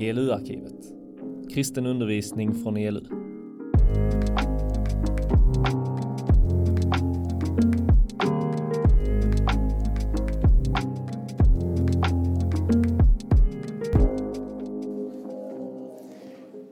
[0.00, 0.92] ELU-arkivet.
[1.50, 3.00] Kristen undervisning från ELU.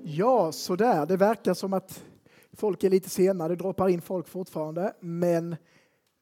[0.05, 1.07] Ja, sådär.
[1.07, 2.05] Det verkar som att
[2.53, 3.49] folk är lite sena.
[3.49, 4.93] Det droppar in folk fortfarande.
[5.01, 5.57] Men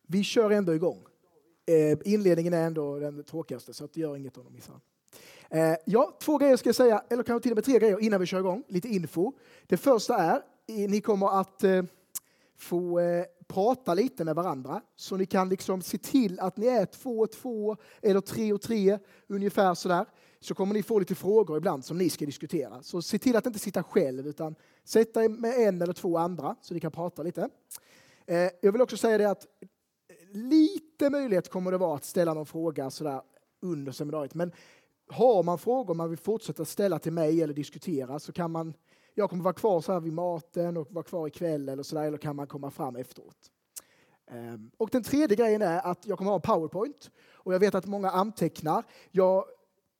[0.06, 1.02] vi kör ändå igång.
[1.66, 4.80] Eh, inledningen är ändå den tråkigaste, så det gör inget om de missar.
[5.50, 8.20] Eh, ja, två grejer ska jag säga, eller kanske till och med tre grejer innan
[8.20, 8.64] vi kör igång.
[8.68, 9.32] Lite info.
[9.66, 10.42] Det första är,
[10.88, 11.82] ni kommer att eh,
[12.58, 14.80] få eh, prata lite med varandra.
[14.96, 18.62] Så ni kan liksom se till att ni är två och två eller tre och
[18.62, 20.06] tre, ungefär sådär.
[20.40, 22.82] Så kommer ni få lite frågor ibland som ni ska diskutera.
[22.82, 26.56] Så se till att inte sitta själv, utan sätt er med en eller två andra
[26.62, 27.48] så ni kan prata lite.
[28.26, 29.68] Eh, jag vill också säga det att eh,
[30.32, 33.20] lite möjlighet kommer det vara att ställa någon fråga sådär
[33.60, 34.34] under seminariet.
[34.34, 34.52] Men
[35.08, 38.74] har man frågor man vill fortsätta ställa till mig eller diskutera så kan man,
[39.14, 42.18] jag kommer vara kvar så här vid maten och vara kvar ikväll eller sådär, eller
[42.18, 43.50] kan man komma fram efteråt.
[44.30, 47.74] Ehm, och den tredje grejen är att jag kommer ha en powerpoint och jag vet
[47.74, 48.84] att många antecknar.
[49.10, 49.44] Jag,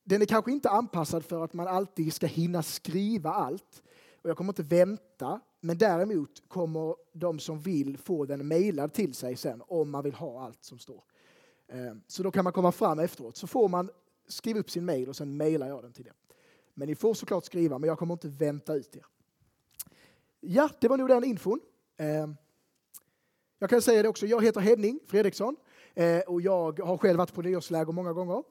[0.05, 3.83] den är kanske inte anpassad för att man alltid ska hinna skriva allt.
[4.23, 9.15] Och jag kommer inte vänta, men däremot kommer de som vill få den mejlad till
[9.15, 11.03] sig sen om man vill ha allt som står.
[11.69, 13.37] Ehm, så då kan man komma fram efteråt.
[13.37, 13.91] Så får man
[14.29, 16.13] skriva upp sin mail och sen mailar jag den till er.
[16.75, 19.07] Men ni får såklart skriva, men jag kommer inte vänta ut er.
[20.41, 21.61] Ja, det var nog den infon.
[21.97, 22.37] Ehm,
[23.59, 25.57] jag kan säga det också, jag heter Hedning Fredriksson
[25.95, 28.43] eh, och jag har själv varit på nyårsläger många gånger.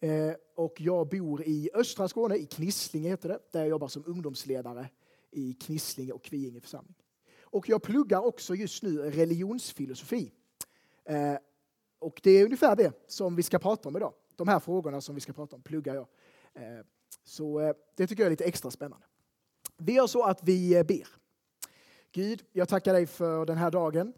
[0.00, 4.04] Eh, Och jag bor i östra Skåne, i Knislinge heter det, där jag jobbar som
[4.06, 4.88] ungdomsledare
[5.30, 6.94] i Knislinge och Kviinge församling.
[7.42, 10.32] Och jag pluggar också just nu religionsfilosofi.
[11.04, 11.34] Eh,
[11.98, 14.12] och det är ungefär det som vi ska prata om idag.
[14.38, 16.06] De här frågorna som vi ska prata om pluggar jag.
[16.54, 16.84] Eh,
[17.24, 19.06] så eh, det tycker jag är lite extra spännande.
[19.76, 21.08] Vi gör så att vi eh, ber.
[22.12, 24.12] Gud, jag tackar dig för den här dagen.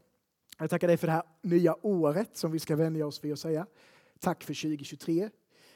[0.59, 3.39] Jag tackar dig för det här nya året som vi ska vänja oss vid att
[3.39, 3.67] säga.
[4.19, 5.31] Tack för 2023.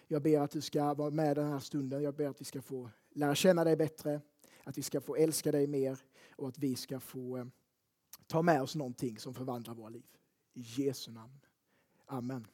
[0.09, 2.03] Jag ber att du ska vara med den här stunden.
[2.03, 4.21] Jag ber att vi ska få lära känna dig bättre,
[4.65, 5.99] att vi ska få älska dig mer
[6.37, 7.51] och att vi ska få
[8.27, 10.07] ta med oss någonting som förvandlar våra liv.
[10.53, 11.41] I Jesu namn.
[12.07, 12.47] Amen.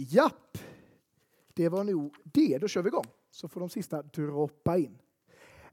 [0.00, 0.58] Japp,
[1.54, 2.58] det var nog det.
[2.58, 4.98] Då kör vi igång så får de sista droppa in.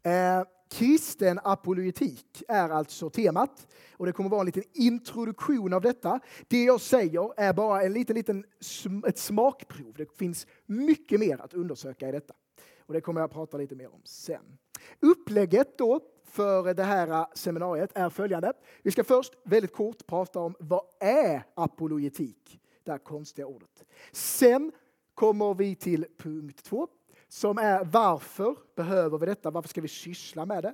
[0.03, 6.19] Eh, kristen apologetik är alltså temat och det kommer vara en liten introduktion av detta.
[6.47, 9.93] Det jag säger är bara en liten, liten sm- ett smakprov.
[9.97, 12.33] Det finns mycket mer att undersöka i detta
[12.79, 14.57] och det kommer jag att prata lite mer om sen.
[14.99, 18.53] Upplägget då för det här seminariet är följande.
[18.83, 22.59] Vi ska först väldigt kort prata om vad är apologetik?
[22.85, 23.85] Det här konstiga ordet.
[24.11, 24.71] Sen
[25.13, 26.87] kommer vi till punkt två
[27.27, 29.51] som är varför behöver vi detta?
[29.51, 30.73] Varför ska vi syssla med det?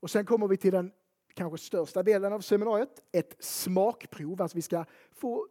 [0.00, 0.92] Och sen kommer vi till den
[1.34, 4.42] kanske största delen av seminariet, ett smakprov.
[4.42, 5.46] Alltså vi ska få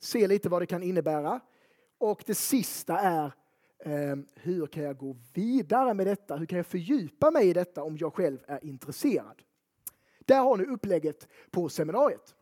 [0.00, 1.40] se lite vad det kan innebära.
[1.98, 3.32] Och det sista är
[3.78, 6.36] eh, hur kan jag gå vidare med detta?
[6.36, 9.42] Hur kan jag fördjupa mig i detta om jag själv är intresserad?
[10.18, 12.34] Där har ni upplägget på seminariet.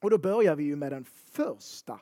[0.00, 2.00] Och då börjar vi ju med den första.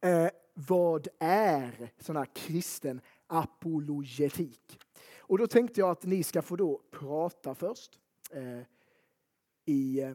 [0.00, 4.80] Eh, vad är sån här kristen apologetik?
[5.18, 8.00] Och då tänkte jag att ni ska få då prata först.
[8.30, 8.60] Eh,
[9.64, 10.14] I eh,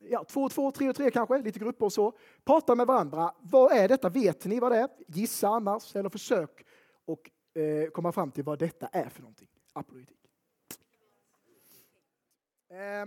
[0.00, 2.18] ja, två, två, tre och tre kanske, lite grupper och så.
[2.44, 3.34] Prata med varandra.
[3.40, 4.08] Vad är detta?
[4.08, 4.88] Vet ni vad det är?
[5.06, 6.66] Gissa annars, eller försök
[7.04, 7.30] och
[7.60, 9.48] eh, komma fram till vad detta är för någonting.
[9.72, 10.16] Apologetik.
[12.70, 13.06] Eh,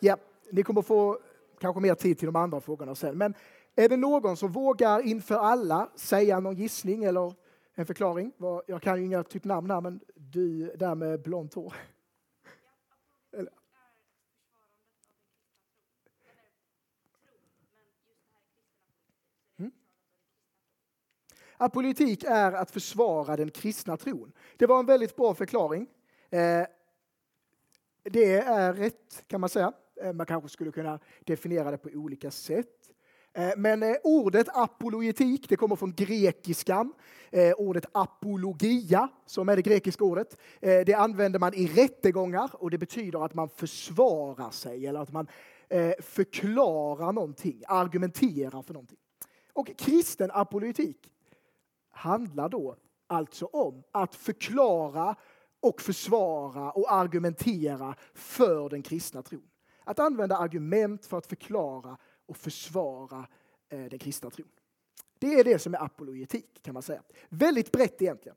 [0.00, 0.16] ja,
[0.50, 1.18] ni kommer få
[1.60, 3.18] kanske mer tid till de andra frågorna sen.
[3.18, 3.34] Men
[3.74, 7.34] är det någon som vågar inför alla säga någon gissning eller
[7.74, 8.32] en förklaring?
[8.66, 11.74] Jag kan ju inga typ namn här, men du där med blont hår.
[13.32, 13.52] Eller-
[19.58, 19.72] Mm.
[22.26, 24.32] Är att försvara den kristna tron.
[24.56, 25.86] Det var en väldigt bra förklaring.
[26.30, 26.66] Eh,
[28.02, 29.72] det är rätt, kan man säga.
[29.96, 32.83] Eh, man kanske skulle kunna definiera det på olika sätt.
[33.36, 36.92] Eh, men eh, ordet apologetik, det kommer från grekiskan.
[37.30, 42.78] Eh, ordet apologia, som är det grekiska ordet, det använder man i rättegångar och det
[42.78, 45.26] betyder att man försvarar sig eller att man
[46.00, 48.98] förklarar någonting, argumenterar för någonting.
[49.52, 51.12] Och kristen apologetik
[51.90, 52.76] handlar då
[53.06, 55.16] alltså om att förklara
[55.60, 59.48] och försvara och argumentera för den kristna tron.
[59.84, 61.96] Att använda argument för att förklara
[62.26, 63.28] och försvara
[63.68, 64.48] eh, den kristna tron.
[65.18, 67.02] Det är det som är apologetik kan man säga.
[67.28, 68.36] Väldigt brett egentligen.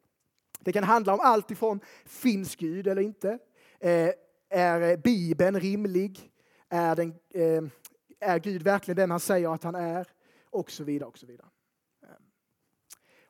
[0.60, 3.39] Det kan handla om allt ifrån finns Gud eller inte?
[3.80, 4.12] Eh,
[4.50, 6.31] är eh, Bibeln rimlig?
[6.69, 7.63] Är, den, eh,
[8.19, 10.07] är Gud verkligen den han säger att han är?
[10.50, 11.10] Och så vidare.
[11.10, 11.48] och så vidare.
[12.04, 12.10] Eh,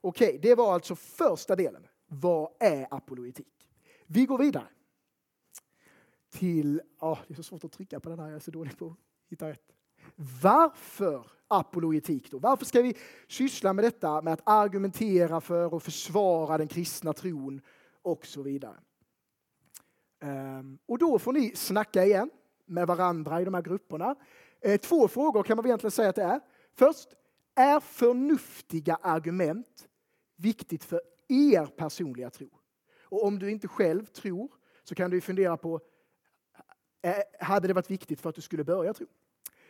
[0.02, 1.88] okej, okay, det var alltså första delen.
[2.06, 3.70] Vad är apologetik?
[4.06, 4.68] Vi går vidare
[6.30, 8.78] till, oh, det är så svårt att trycka på den här, jag är så dålig
[8.78, 8.98] på att
[9.30, 9.77] hitta rätt.
[10.42, 12.40] Varför apologetik då?
[12.40, 17.62] Varför ska vi syssla med detta med att argumentera för och försvara den kristna tron
[18.02, 18.76] och så vidare?
[20.20, 22.30] Ehm, och då får ni snacka igen
[22.66, 24.16] med varandra i de här grupperna.
[24.62, 26.40] Eh, två frågor kan man egentligen säga att det är.
[26.74, 27.10] Först,
[27.56, 29.88] är förnuftiga argument
[30.36, 32.50] viktigt för er personliga tro?
[33.02, 34.52] Och om du inte själv tror
[34.84, 35.82] så kan du fundera på
[37.02, 39.08] eh, hade det varit viktigt för att du skulle börja tro.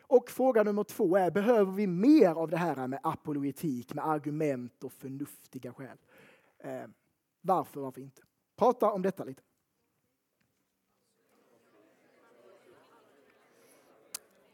[0.08, 4.84] Och fråga nummer två är, behöver vi mer av det här med apologetik, med argument
[4.84, 5.98] och förnuftiga skäl?
[6.60, 6.88] Eh,
[7.42, 8.22] varför, varför inte?
[8.56, 9.42] Prata om detta lite.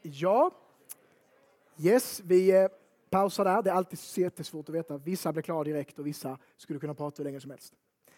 [0.02, 0.50] Ja,
[1.78, 2.68] yes, vi eh,
[3.10, 3.62] pausar där.
[3.62, 4.98] Det är alltid jättesvårt att veta.
[4.98, 7.74] Vissa blir klara direkt och vissa skulle kunna prata hur länge som helst.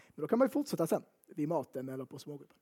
[0.09, 2.57] Men då kan man ju fortsätta sen, vid maten eller på smågruppen.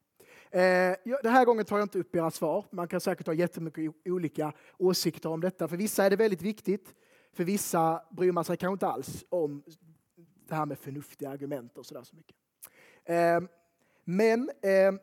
[0.55, 2.65] Eh, den här gången tar jag inte upp era svar.
[2.71, 5.69] Man kan säkert ha jättemycket olika åsikter om detta.
[5.69, 6.95] För vissa är det väldigt viktigt.
[7.33, 9.63] För vissa bryr man sig kanske inte alls om
[10.49, 12.37] det här med förnuftiga argument och sådär så mycket.
[13.05, 13.41] Eh,
[14.05, 14.95] men eh,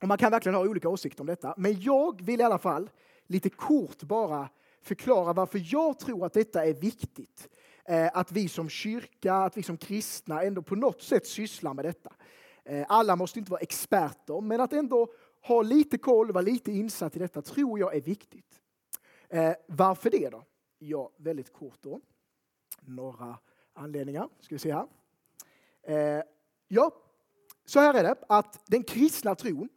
[0.00, 1.54] och man kan verkligen ha olika åsikter om detta.
[1.56, 2.90] Men jag vill i alla fall
[3.26, 4.48] lite kort bara
[4.82, 7.48] förklara varför jag tror att detta är viktigt.
[7.84, 11.84] Eh, att vi som kyrka, att vi som kristna ändå på något sätt sysslar med
[11.84, 12.12] detta.
[12.64, 15.12] Eh, alla måste inte vara experter, men att ändå
[15.42, 18.60] ha lite koll, vara lite insatt i detta tror jag är viktigt.
[19.28, 20.44] Eh, varför det då?
[20.78, 22.00] Ja, väldigt kort då.
[22.80, 23.38] Några
[23.72, 24.28] anledningar.
[24.40, 24.86] Ska vi se här.
[25.82, 26.22] Eh,
[26.68, 26.94] ja,
[27.64, 29.68] så här är det att den kristna tron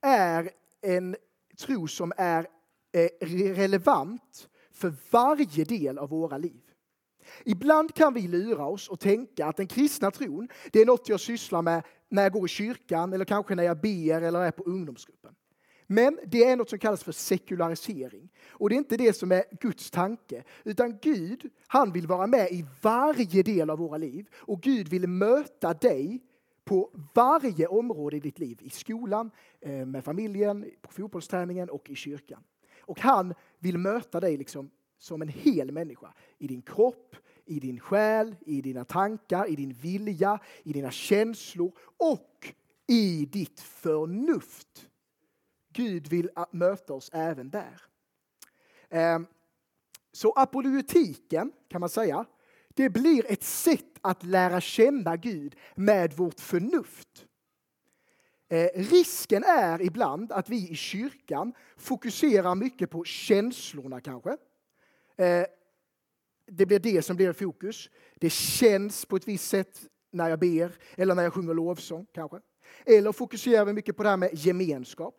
[0.00, 0.50] är
[0.80, 1.16] en
[1.58, 2.46] tro som är
[3.54, 6.72] relevant för varje del av våra liv.
[7.44, 11.20] Ibland kan vi lura oss och tänka att den kristna tron, det är något jag
[11.20, 14.62] sysslar med när jag går i kyrkan eller kanske när jag ber eller är på
[14.62, 15.34] ungdomsgruppen.
[15.86, 18.28] Men det är något som kallas för sekularisering.
[18.48, 20.44] Och det är inte det som är Guds tanke.
[20.64, 24.26] Utan Gud, han vill vara med i varje del av våra liv.
[24.34, 26.20] Och Gud vill möta dig
[26.64, 28.58] på varje område i ditt liv.
[28.62, 29.30] I skolan,
[29.60, 32.44] eh, med familjen, på fotbollsträningen och i kyrkan.
[32.80, 34.70] Och han vill möta dig liksom
[35.02, 36.14] som en hel människa.
[36.38, 41.72] I din kropp, i din själ, i dina tankar, i din vilja, i dina känslor
[41.96, 42.54] och
[42.86, 44.88] i ditt förnuft.
[45.72, 47.82] Gud vill möta oss även där.
[48.88, 49.26] Ehm,
[50.12, 52.24] så apologetiken kan man säga,
[52.68, 57.26] det blir ett sätt att lära känna Gud med vårt förnuft.
[58.48, 64.36] Eh, risken är ibland att vi i kyrkan fokuserar mycket på känslorna kanske.
[65.16, 65.44] Eh,
[66.46, 67.90] det blir det som blir fokus.
[68.14, 69.80] Det känns på ett visst sätt
[70.10, 72.40] när jag ber eller när jag sjunger lovsång kanske.
[72.86, 75.14] Eller fokuserar vi mycket på det här med gemenskap.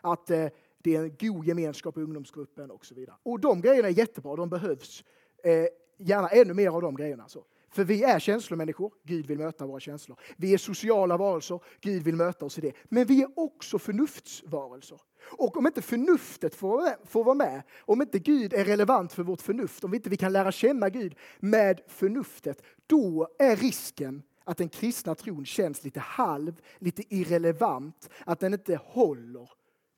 [0.00, 0.46] Att eh,
[0.78, 3.16] det är en god gemenskap i ungdomsgruppen och så vidare.
[3.22, 5.04] Och de grejerna är jättebra, de behövs.
[5.44, 5.66] Eh,
[5.98, 7.28] gärna ännu mer av de grejerna.
[7.28, 7.44] Så.
[7.70, 10.20] För vi är känslomänniskor, Gud vill möta våra känslor.
[10.36, 12.72] Vi är sociala varelser, Gud vill möta oss i det.
[12.84, 15.00] Men vi är också förnuftsvarelser.
[15.30, 19.84] Och om inte förnuftet får, vara med, om inte Gud är relevant för vårt förnuft,
[19.84, 24.68] om vi inte vi kan lära känna Gud med förnuftet, då är risken att den
[24.68, 29.50] kristna tron känns lite halv, lite irrelevant, att den inte håller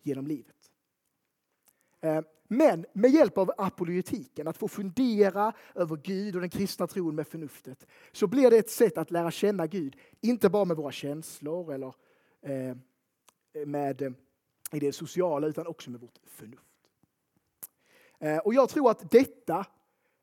[0.02, 0.56] genom livet.
[2.00, 7.14] Eh, men med hjälp av apologetiken, att få fundera över Gud och den kristna tron
[7.14, 10.92] med förnuftet, så blir det ett sätt att lära känna Gud, inte bara med våra
[10.92, 11.94] känslor eller
[12.42, 12.76] eh,
[13.66, 14.14] med
[14.72, 16.62] i det sociala, utan också med vårt förnuft.
[18.18, 19.66] Eh, och jag tror att detta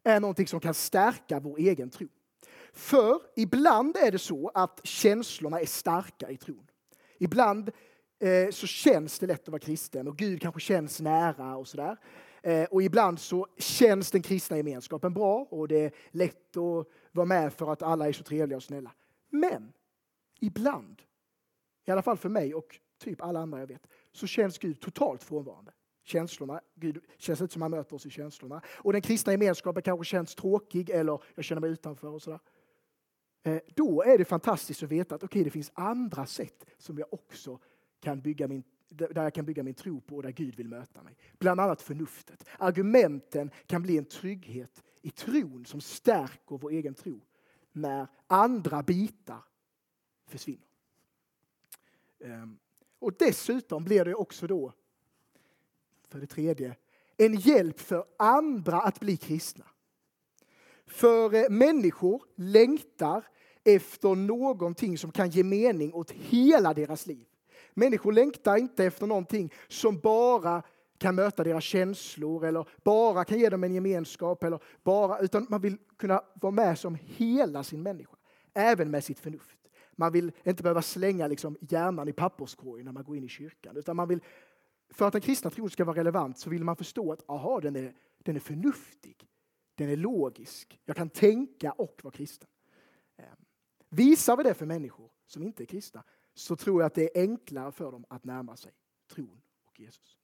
[0.04, 2.08] är någonting som kan stärka vår egen tro.
[2.74, 6.68] För ibland är det så att känslorna är starka i tron.
[7.18, 7.72] Ibland
[8.20, 11.98] Eh, så känns det lätt att vara kristen och Gud kanske känns nära och sådär.
[12.42, 17.26] Eh, och ibland så känns den kristna gemenskapen bra och det är lätt att vara
[17.26, 18.92] med för att alla är så trevliga och snälla.
[19.30, 19.74] Men
[20.40, 21.02] ibland,
[21.86, 23.88] i alla fall för mig och typ alla andra jag vet,
[24.18, 25.72] så känns Gud totalt frånvarande.
[26.04, 28.62] Känslorna, Gud känns inte som han möter oss i känslorna.
[28.68, 32.40] Och den kristna gemenskapen kanske känns tråkig eller jag känner mig utanför och sådär.
[33.44, 37.14] Eh, då är det fantastiskt att veta att okay, det finns andra sätt som jag
[37.14, 37.60] också
[38.00, 41.04] kan bygga min, där jag kan bygga min tro på och där Gud vill möta
[41.04, 41.18] mig.
[41.40, 42.48] Bland annat förnuftet.
[42.60, 47.22] Argumenten kan bli en trygghet i tron som stärker vår egen tro
[47.72, 49.44] när andra bitar
[50.28, 50.68] försvinner.
[52.20, 52.60] Ehm,
[53.00, 54.74] och dessutom blir det också då,
[56.10, 56.76] för det tredje,
[57.18, 59.66] en hjälp för andra att bli kristna.
[60.86, 63.26] För eh, människor längtar
[63.64, 67.26] efter någonting som kan ge mening åt hela deras liv.
[67.74, 70.64] Människor längtar inte efter någonting som bara
[70.98, 74.44] kan möta deras känslor eller bara kan ge dem en gemenskap.
[74.44, 78.16] Eller bara, utan man vill kunna vara med som hela sin människa,
[78.54, 79.57] även med sitt förnuft.
[80.00, 83.78] Man vill inte behöva slänga liksom hjärnan i papperskorgen när man går in i kyrkan.
[83.78, 84.20] Utan man vill,
[84.90, 87.76] för att den kristna tron ska vara relevant så vill man förstå att aha, den,
[87.76, 89.30] är, den är förnuftig.
[89.76, 90.82] Den är logisk.
[90.86, 92.50] Jag kan tänka och vara kristen.
[93.18, 93.36] Ehm,
[93.90, 97.22] visar vi det för människor som inte är kristna så tror jag att det är
[97.22, 98.74] enklare för dem att närma sig
[99.08, 100.18] tron och Jesus.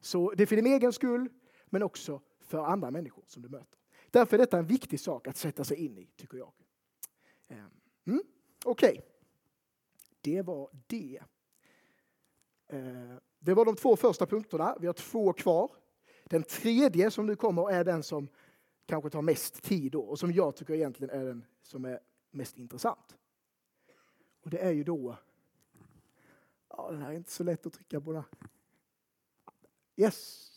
[0.00, 1.28] Så det är för din egen skull,
[1.66, 3.78] men också för andra människor som du möter.
[4.10, 6.52] Därför är detta en viktig sak att sätta sig in i, tycker jag.
[7.48, 7.70] Ehm,
[8.06, 8.22] mm.
[8.68, 9.02] Okej, okay.
[10.20, 11.20] det var det.
[12.66, 14.76] Eh, det var de två första punkterna.
[14.80, 15.70] Vi har två kvar.
[16.24, 18.28] Den tredje som nu kommer är den som
[18.86, 22.58] kanske tar mest tid då, och som jag tycker egentligen är den som är mest
[22.58, 23.16] intressant.
[24.42, 25.16] Och det är ju då...
[26.68, 28.24] Ja, den här är inte så lätt att trycka på.
[29.96, 30.50] Yes!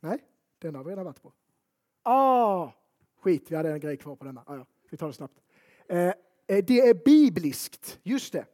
[0.00, 0.24] Nej,
[0.58, 1.32] den har vi redan varit på.
[2.02, 2.70] Ah,
[3.20, 4.42] skit, vi hade en grej kvar på denna.
[4.46, 5.40] Ah, ja, vi tar det snabbt.
[5.86, 6.12] Eh
[6.46, 8.46] det är bibliskt, just det.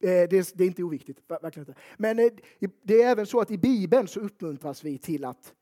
[0.00, 1.80] Eh, det, är, det är inte oviktigt, verkligen inte.
[1.96, 2.30] Men eh,
[2.82, 5.54] det är även så att i Bibeln så uppmuntras vi till att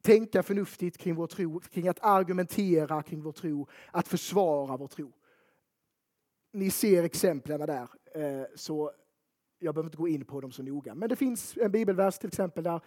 [0.00, 5.12] tänka förnuftigt kring vår tro, kring att argumentera kring vår tro, att försvara vår tro.
[6.52, 7.88] Ni ser exemplen där,
[8.56, 8.92] så
[9.58, 10.94] jag behöver inte gå in på dem så noga.
[10.94, 12.80] Men det finns en bibelvers till exempel där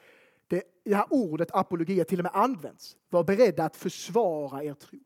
[0.48, 2.98] det, det här ordet apologia till och med används.
[3.10, 5.00] Var beredda att försvara er tro.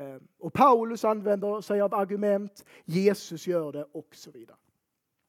[0.00, 4.56] Eh, och Paulus använder sig av argument, Jesus gör det och så vidare.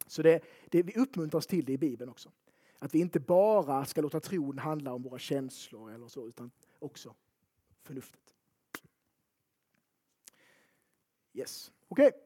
[0.08, 2.32] Så det, det, vi uppmuntras till det i Bibeln också.
[2.80, 7.16] Att vi inte bara ska låta tron handla om våra känslor eller så, utan också
[7.84, 8.36] förnuftet.
[11.34, 12.08] Yes, okej.
[12.08, 12.20] Okay.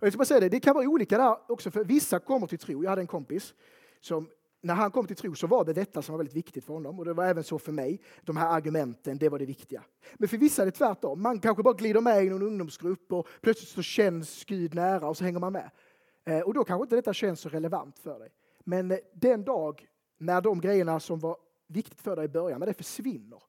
[0.00, 2.58] Jag ska bara säga det, det kan vara olika där också, för vissa kommer till
[2.58, 2.82] tro.
[2.82, 3.54] Jag hade en kompis
[4.00, 6.74] som när han kom till tro så var det detta som var väldigt viktigt för
[6.74, 6.98] honom.
[6.98, 8.00] Och det var även så för mig.
[8.22, 9.84] De här argumenten, det var det viktiga.
[10.14, 11.22] Men för vissa är det tvärtom.
[11.22, 15.16] Man kanske bara glider med i någon ungdomsgrupp och plötsligt så känns Gud nära och
[15.16, 15.70] så hänger man med.
[16.24, 18.30] Eh, och då kanske inte detta känns så relevant för dig.
[18.64, 19.88] Men eh, den dag
[20.18, 21.36] när de grejerna som var
[21.66, 23.42] viktigt för dig i början, när det försvinner,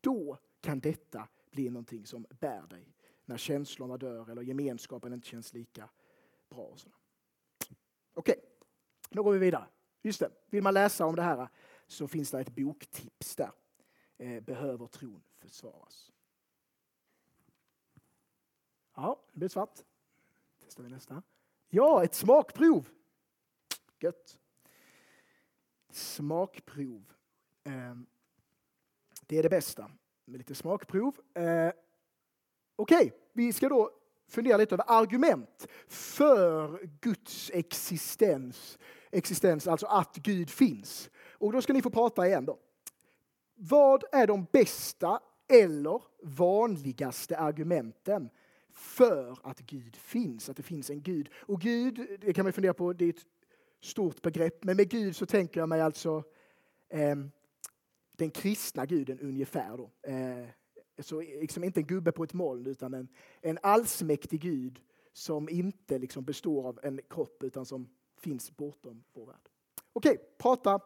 [0.00, 2.94] då kan detta bli någonting som bär dig.
[3.24, 5.88] När känslorna dör eller gemenskapen inte känns lika
[6.50, 6.64] bra.
[6.64, 6.94] Okej,
[8.14, 8.36] okay.
[9.10, 9.66] då går vi vidare.
[10.02, 11.48] Just det, vill man läsa om det här
[11.86, 13.50] så finns det ett boktips där.
[14.18, 16.12] Eh, behöver tron försvaras?
[18.94, 19.78] Ja, det blir svart.
[20.64, 21.22] Testar vi nästa.
[21.68, 22.88] Ja, ett smakprov.
[23.98, 24.38] Gött.
[25.90, 27.12] Smakprov.
[27.64, 28.06] Ehm,
[29.26, 29.90] det är det bästa
[30.24, 31.20] med lite smakprov.
[31.34, 31.72] Eh,
[32.76, 33.90] okej, okay, vi ska då
[34.26, 38.78] fundera lite över argument för Guds existens.
[39.10, 41.10] Existens, alltså att Gud finns.
[41.32, 42.58] Och då ska ni få prata igen då.
[43.54, 48.30] Vad är de bästa eller vanligaste argumenten
[48.72, 51.28] för att Gud finns, att det finns en Gud.
[51.34, 53.26] Och Gud, det kan man fundera på, det är ett
[53.80, 56.22] stort begrepp, men med Gud så tänker jag mig alltså
[56.88, 57.16] eh,
[58.16, 59.76] den kristna guden ungefär.
[59.76, 59.90] Då.
[60.02, 60.48] Eh,
[60.98, 63.08] så liksom inte en gubbe på ett moln, utan en,
[63.40, 64.80] en allsmäktig Gud
[65.12, 67.88] som inte liksom består av en kropp, utan som
[68.20, 69.48] finns bortom vår värld.
[69.92, 70.80] Okej, prata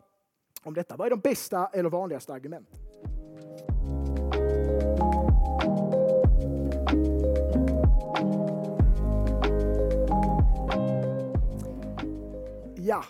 [0.63, 0.97] om detta.
[0.97, 2.79] Vad är de bästa eller vanligaste argumenten?
[12.77, 13.05] Ja.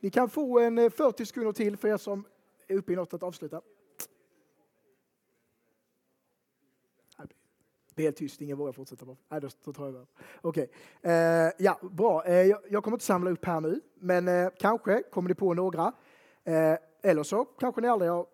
[0.00, 2.24] Ni kan få en eh, 40 sekunder till för er som
[2.68, 3.60] är uppe i något att avsluta.
[7.94, 9.06] Det är helt tyst, ingen vågar fortsätta.
[9.28, 10.06] Nej, då tar jag över.
[10.40, 10.68] Okej.
[11.00, 11.12] Okay.
[11.12, 12.24] Eh, ja, bra.
[12.24, 15.54] Eh, jag, jag, kommer inte samla upp här nu, men eh, kanske kommer ni på
[15.54, 15.92] några.
[16.44, 18.26] Eh, eller så kanske ni aldrig har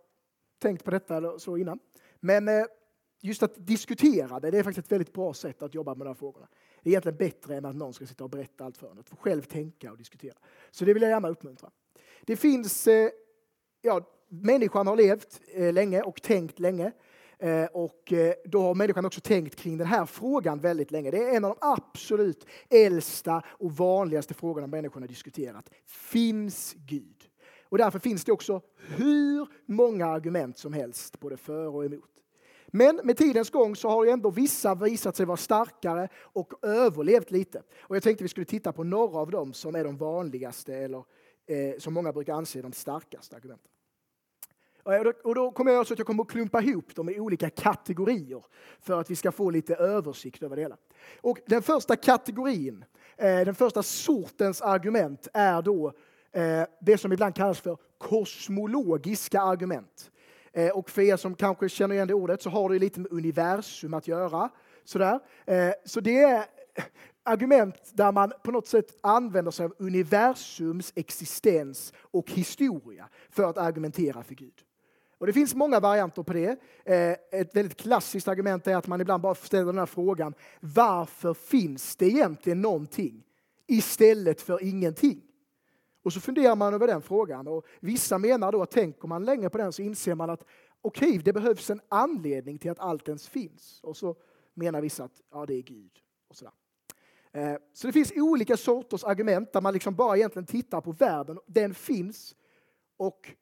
[0.59, 1.79] tänkt på detta eller så innan.
[2.21, 2.65] Men eh,
[3.21, 6.09] just att diskutera det, det är faktiskt ett väldigt bra sätt att jobba med de
[6.09, 6.49] här frågorna.
[6.83, 8.99] Det är egentligen bättre än att någon ska sitta och berätta allt för en.
[8.99, 10.35] Att få själv tänka och diskutera.
[10.71, 11.71] Så det vill jag gärna uppmuntra.
[12.23, 13.11] Det finns, eh,
[13.83, 16.93] ja, människan har levt eh, länge och tänkt länge.
[17.39, 21.11] Eh, och eh, då har människan också tänkt kring den här frågan väldigt länge.
[21.11, 25.71] Det är en av de absolut äldsta och vanligaste frågorna människan har diskuterat.
[25.87, 27.29] Finns Gud?
[27.69, 32.11] Och därför finns det också hur många argument som helst, både för och emot.
[32.67, 37.31] Men med tidens gång så har ju ändå vissa visat sig vara starkare och överlevt
[37.31, 37.63] lite.
[37.81, 41.05] Och jag tänkte vi skulle titta på några av dem som är de vanligaste eller
[41.47, 43.71] eh, som många brukar anse de starkaste argumenten.
[44.87, 47.51] Eh, och då kommer jag så att jag kommer att klumpa ihop dem i olika
[47.51, 48.45] kategorier
[48.81, 50.77] för att vi ska få lite översikt över det hela.
[51.21, 52.85] Och den första kategorin,
[53.17, 55.93] eh, den första sortens argument är då
[56.33, 60.11] eh, det som ibland kallas för kosmologiska argument.
[60.75, 63.95] Och för er som kanske känner igen det ordet så har det lite med universum
[63.95, 64.51] att göra.
[64.85, 65.21] Sådär.
[65.85, 66.45] Så det är
[67.23, 73.59] argument där man på något sätt använder sig av universums existens och historia för att
[73.59, 74.65] argumentera för Gud.
[75.19, 76.59] Och det finns många varianter på det.
[76.85, 80.35] Eh, ett väldigt klassiskt argument är att man ibland bara ställer den här frågan.
[80.61, 83.25] Varför finns det egentligen någonting
[83.67, 85.23] istället för ingenting?
[86.03, 87.49] Och så funderar man över den frågan.
[87.49, 90.45] Och vissa menar då att tänker man länge på den så inser man att
[90.81, 93.81] okej, okay, det behövs en anledning till att allt ens finns.
[93.83, 94.17] Och så
[94.55, 95.91] menar vissa att ja, det är Gud.
[96.29, 96.53] Och sådär.
[97.33, 101.39] Eh, så det finns olika sorters argument där man liksom bara egentligen tittar på världen.
[101.47, 102.35] Den finns
[102.97, 103.35] och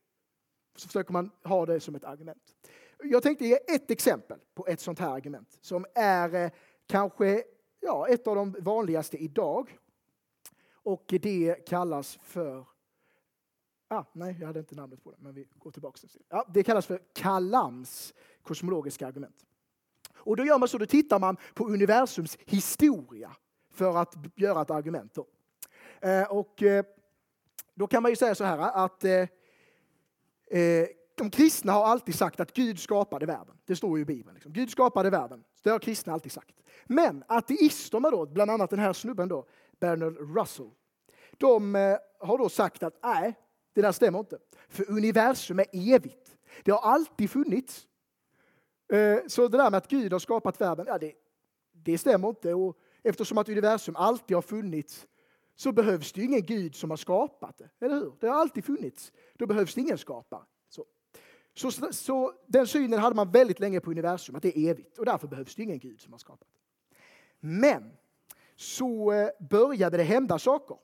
[0.76, 2.54] så försöker man ha det som ett argument.
[3.02, 6.50] Jag tänkte ge ett exempel på ett sånt här argument som är eh,
[6.86, 7.42] kanske
[7.80, 9.78] ja, ett av de vanligaste idag.
[10.72, 12.66] Och det kallas för...
[13.88, 15.98] Ah, nej, jag hade inte namnet på det, men vi går tillbaka.
[15.98, 16.22] Till.
[16.28, 19.46] Ja, det kallas för Kalams kosmologiska argument.
[20.16, 23.36] Och då gör man så, då tittar man på universums historia
[23.70, 25.14] för att göra ett argument.
[25.14, 25.26] Då.
[26.08, 26.84] Eh, och eh,
[27.74, 29.26] då kan man ju säga så här att eh,
[30.54, 33.56] Eh, de kristna har alltid sagt att Gud skapade världen.
[33.64, 34.34] Det står ju i Bibeln.
[34.34, 34.52] Liksom.
[34.52, 35.44] Gud skapade världen.
[35.62, 36.54] Det har kristna alltid sagt.
[36.86, 39.46] Men ateisterna då, bland annat den här snubben då,
[39.80, 40.70] Bernard Russell,
[41.38, 43.34] de eh, har då sagt att nej,
[43.72, 44.38] det där stämmer inte.
[44.68, 46.36] För universum är evigt.
[46.64, 47.86] Det har alltid funnits.
[48.92, 51.12] Eh, så det där med att Gud har skapat världen, ja, det,
[51.72, 52.54] det stämmer inte.
[52.54, 55.06] Och eftersom att universum alltid har funnits
[55.54, 57.86] så behövs det ingen Gud som har skapat det.
[57.86, 58.12] Eller hur?
[58.20, 59.12] Det har alltid funnits.
[59.34, 60.42] Då behövs det ingen skapare.
[60.68, 60.84] Så.
[61.54, 64.98] Så, så den synen hade man väldigt länge på universum, att det är evigt.
[64.98, 66.96] Och därför behövs det ingen Gud som har skapat det.
[67.40, 67.92] Men
[68.56, 70.76] så eh, började det hända saker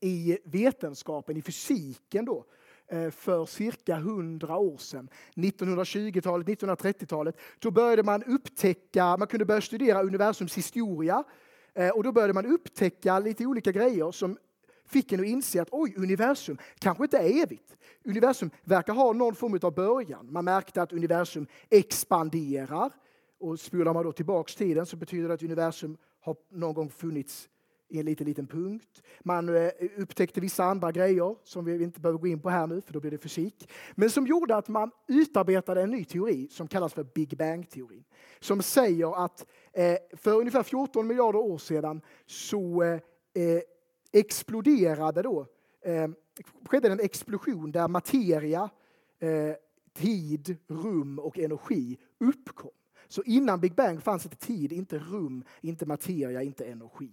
[0.00, 2.44] i vetenskapen, i fysiken då,
[2.86, 9.60] eh, för cirka 100 år sedan, 1920-talet, 1930-talet, då började man upptäcka, man kunde börja
[9.60, 11.45] studera universums historia Eh,
[11.76, 14.38] Eh, och då började man upptäcka lite olika grejer som
[14.86, 17.76] fick en att inse att oj, universum kanske inte är evigt.
[18.04, 20.32] Universum verkar ha någon form av början.
[20.32, 22.92] Man märkte att universum expanderar.
[23.40, 27.48] Och spolar man då tillbaks tiden så betyder det att universum har någon gång funnits
[27.88, 29.02] i en liten, liten punkt.
[29.20, 32.80] Man eh, upptäckte vissa andra grejer som vi inte behöver gå in på här nu,
[32.80, 33.70] för då blir det fysik.
[33.94, 38.04] Men som gjorde att man utarbetade en ny teori som kallas för Big Bang-teorin.
[38.40, 43.00] Som säger att Eh, för ungefär 14 miljarder år sedan så eh,
[43.34, 43.60] eh,
[44.12, 45.46] exploderade då,
[46.64, 48.70] skedde en explosion där materia,
[49.92, 52.70] tid, rum och energi uppkom.
[53.08, 57.12] Så innan Big Bang fanns inte tid, inte rum, inte materia, inte energi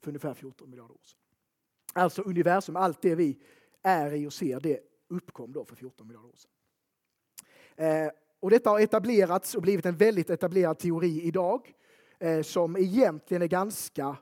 [0.00, 1.18] för ungefär 14 miljarder år sedan.
[1.92, 3.38] Alltså universum, allt det vi
[3.82, 6.50] är i och ser, det uppkom då för 14 miljarder år sedan.
[7.86, 11.74] Eh, och detta har etablerats och blivit en väldigt etablerad teori idag
[12.18, 14.16] eh, som egentligen är ganska,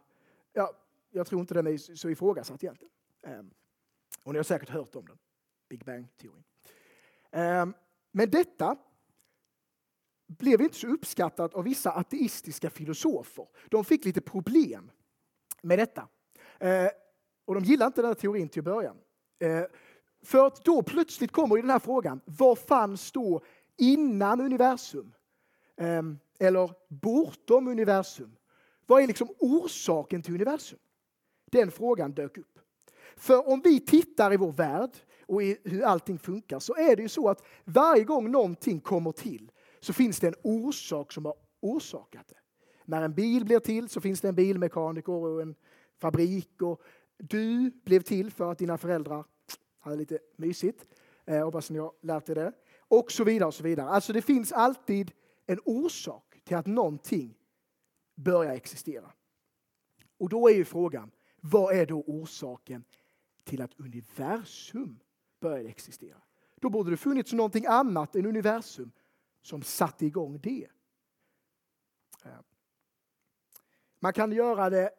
[0.53, 0.73] ja,
[1.11, 2.93] jag tror inte den är så ifrågasatt egentligen.
[3.23, 3.41] Eh,
[4.23, 5.19] och ni har säkert hört om den,
[5.69, 6.45] Big Bang-teorin.
[7.31, 7.67] Eh,
[8.13, 8.77] men detta
[10.27, 13.47] blev inte så uppskattat av vissa ateistiska filosofer.
[13.71, 14.91] De fick lite problem
[15.63, 16.09] med detta.
[16.59, 16.89] Eh,
[17.45, 18.97] och de gillade inte den här teorin till början.
[19.39, 19.65] Eh,
[20.23, 23.45] för att då plötsligt kommer den här frågan, vad fanns då
[23.77, 25.15] innan universum?
[25.77, 26.03] Eh,
[26.39, 28.37] eller bortom universum?
[28.87, 30.79] Vad är liksom orsaken till universum?
[31.51, 32.59] Den frågan dök upp.
[33.17, 34.91] För om vi tittar i vår värld
[35.27, 39.13] och i hur allting funkar så är det ju så att varje gång någonting kommer
[39.13, 42.37] till så finns det en orsak som har orsakat det.
[42.85, 45.55] När en bil blir till så finns det en bilmekaniker och en
[45.99, 46.63] fabrik.
[46.63, 46.83] Och
[47.17, 49.25] du blev till för att dina föräldrar
[49.81, 50.87] hade lite mysigt.
[51.25, 52.53] Eh, hoppas ni har lärt er det.
[52.89, 53.47] Och så vidare.
[53.47, 53.89] och så vidare.
[53.89, 55.13] Alltså det finns alltid
[55.47, 57.35] en orsak till att någonting
[58.15, 59.13] börjar existera.
[60.19, 62.85] Och då är ju frågan, vad är då orsaken
[63.45, 64.99] till att universum
[65.41, 66.17] började existera?
[66.55, 68.93] Då borde det funnits någonting annat än universum
[69.43, 70.67] som satte igång det.
[72.25, 72.31] Eh,
[73.99, 74.91] man kan göra det,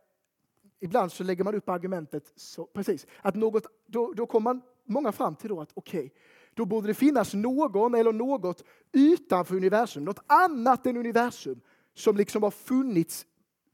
[0.80, 5.12] ibland så lägger man upp argumentet så, precis, att något, då, då kommer man många
[5.12, 6.18] fram till då att okej, okay,
[6.58, 11.62] då borde det finnas någon eller något utanför universum, något annat än universum,
[11.94, 13.26] som liksom har funnits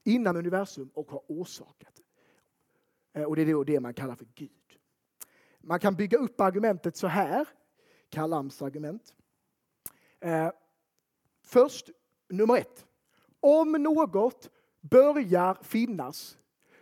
[0.04, 3.20] innan universum och har orsakat det.
[3.20, 4.50] Eh, och det är då det man kallar för Gud.
[5.62, 7.48] Man kan bygga upp argumentet så här,
[8.10, 9.14] Kalams argument.
[10.20, 10.52] Eh,
[11.46, 11.90] först,
[12.30, 12.86] nummer ett.
[13.40, 14.50] Om något
[14.82, 16.38] börjar finnas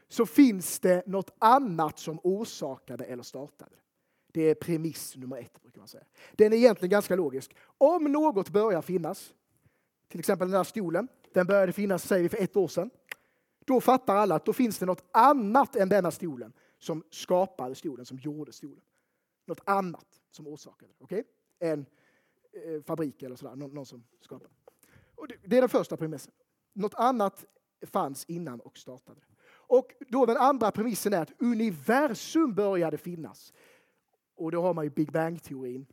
[0.07, 3.71] så finns det något annat som orsakade eller startade.
[3.71, 3.81] Det
[4.31, 5.61] det är premiss nummer ett.
[5.61, 6.03] brukar man säga.
[6.33, 7.55] Den är egentligen ganska logisk.
[7.77, 9.33] Om något börjar finnas,
[10.07, 12.89] till exempel den här stolen, den började finnas säger vi, för ett år sedan.
[13.65, 18.05] Då fattar alla att då finns det något annat än denna stolen som skapade stolen,
[18.05, 18.81] som gjorde stolen.
[19.45, 21.03] Något annat som orsakade det.
[21.03, 21.23] Okay?
[21.59, 21.85] En
[22.53, 24.49] eh, fabrik eller sådär, någon, någon som skapade.
[25.15, 26.33] Och det, det är den första premissen.
[26.73, 27.45] Något annat
[27.81, 29.21] fanns innan och startade.
[29.71, 33.53] Och då den andra premissen är att universum började finnas.
[34.41, 35.85] Och då har man ju Big Bang-teorin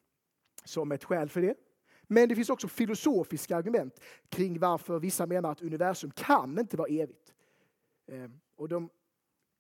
[0.65, 1.55] som ett skäl för det.
[2.03, 6.89] Men det finns också filosofiska argument kring varför vissa menar att universum kan inte vara
[6.89, 7.35] evigt.
[8.07, 8.91] Ehm, och de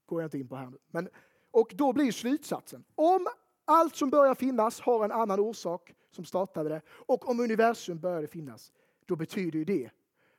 [0.06, 0.78] går jag inte in på här nu.
[0.90, 1.08] Men,
[1.50, 3.26] och då blir slutsatsen, om
[3.64, 8.26] allt som börjar finnas har en annan orsak som startade det och om universum började
[8.26, 8.72] finnas,
[9.06, 9.90] då betyder det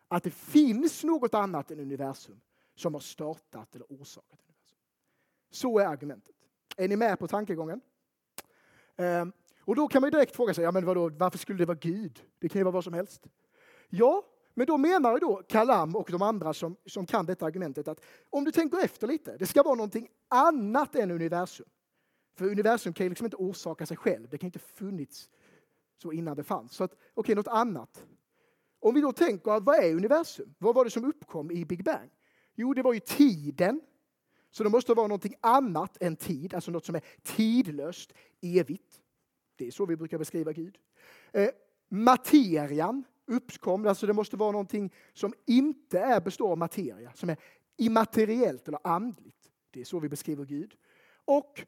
[0.07, 2.41] att det finns något annat än universum
[2.75, 4.77] som har startat eller orsakat universum.
[5.49, 6.35] Så är argumentet.
[6.77, 7.81] Är ni med på tankegången?
[8.99, 9.31] Ehm,
[9.61, 12.23] och då kan man direkt fråga sig, ja, men vadå, varför skulle det vara Gud?
[12.39, 13.27] Det kan ju vara vad som helst.
[13.89, 17.87] Ja, men då menar ju då Kalam och de andra som, som kan detta argumentet
[17.87, 21.65] att om du tänker efter lite, det ska vara någonting annat än universum.
[22.37, 25.29] För universum kan ju liksom inte orsaka sig själv, det kan inte funnits
[26.01, 26.73] så innan det fanns.
[26.73, 28.05] Så att, okej, okay, något annat.
[28.79, 30.55] Om vi då tänker, vad är universum?
[30.57, 32.09] Vad var det som uppkom i Big Bang?
[32.55, 33.81] Jo, det var ju tiden.
[34.49, 39.01] Så det måste vara någonting annat än tid, alltså något som är tidlöst, evigt.
[39.55, 40.77] Det är så vi brukar beskriva Gud.
[41.31, 41.49] Eh,
[41.89, 47.37] materian uppkom, alltså det måste vara någonting som inte är består av materia, som är
[47.77, 49.51] immateriellt eller andligt.
[49.71, 50.75] Det är så vi beskriver Gud.
[51.25, 51.65] Och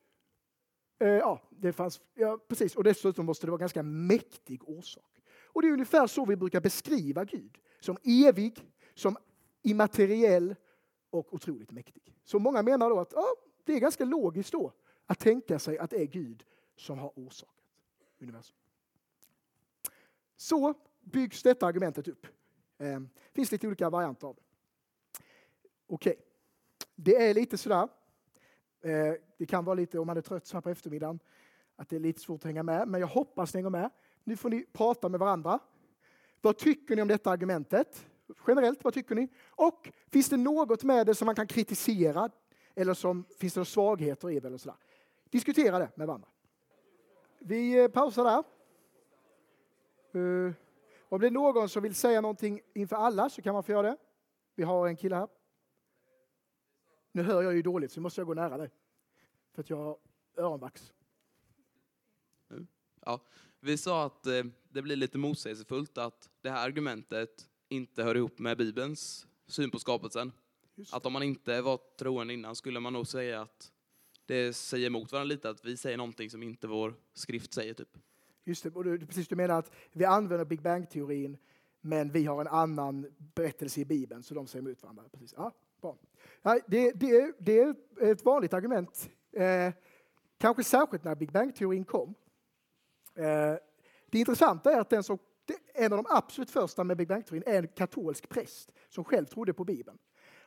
[1.00, 2.76] eh, ja, det fanns, ja, precis.
[2.76, 5.22] Och dessutom måste det vara ganska mäktig orsak.
[5.46, 7.58] Och det är ungefär så vi brukar beskriva Gud.
[7.80, 8.60] Som evig,
[8.94, 9.17] som
[9.62, 10.56] immateriell
[11.12, 12.15] och otroligt mäktig.
[12.24, 14.74] Så många menar då att ja, det är ganska logiskt då
[15.06, 16.43] att tänka sig att det är Gud
[16.76, 17.56] som har orsakat
[18.19, 18.56] universum.
[20.38, 22.28] Så byggs detta argumentet upp.
[22.78, 23.02] Det eh,
[23.34, 24.41] finns lite olika varianter av det.
[25.88, 26.24] Okej, okay.
[26.95, 27.88] det är lite sådär.
[28.82, 31.19] Eh, det kan vara lite, om man är trött så här på eftermiddagen,
[31.76, 32.88] att det är lite svårt att hänga med.
[32.88, 33.89] Men jag hoppas ni hänger med.
[34.24, 35.60] Nu får ni prata med varandra.
[36.41, 38.08] Vad tycker ni om detta argumentet?
[38.48, 39.30] Generellt, vad tycker ni?
[39.50, 42.30] Och finns det något med det som man kan kritisera?
[42.76, 44.48] Eller som finns det några svagheter i det?
[44.48, 44.78] Eller sådär?
[45.30, 46.28] Diskutera det med varandra.
[47.39, 48.44] Vi eh, pausar där.
[50.15, 50.54] Uh,
[51.10, 53.88] om det är någon som vill säga någonting inför alla så kan man få göra
[53.88, 53.98] det.
[54.56, 55.28] Vi har en kille här.
[57.12, 58.70] Nu hör jag ju dåligt så måste jag gå nära dig.
[59.54, 59.98] För att jag har
[60.38, 60.94] öronvax.
[63.06, 63.22] Ja,
[63.60, 68.39] vi sa att eh, det blir lite motsägelsefullt att det här argumentet inte hör ihop
[68.39, 70.31] med Bibelns syn på skapelsen.
[70.91, 73.71] Att om man inte var troende innan skulle man nog säga att
[74.25, 77.73] det säger emot varandra lite, att vi säger någonting som inte vår skrift säger.
[77.73, 77.97] typ.
[78.43, 81.38] Just det, och du, precis du menar att vi använder Big Bang-teorin
[81.81, 85.03] men vi har en annan berättelse i Bibeln, så de säger emot varandra.
[85.12, 85.34] Precis.
[85.38, 85.97] Ja, bra.
[86.41, 89.73] Ja, det, det, det är ett vanligt argument, eh,
[90.38, 92.15] kanske särskilt när Big Bang-teorin kom.
[93.15, 93.55] Eh,
[94.10, 95.17] det intressanta är att den som,
[95.73, 99.53] en av de absolut första med Big Bang-teorin är en katolsk präst som själv trodde
[99.53, 99.97] på Bibeln.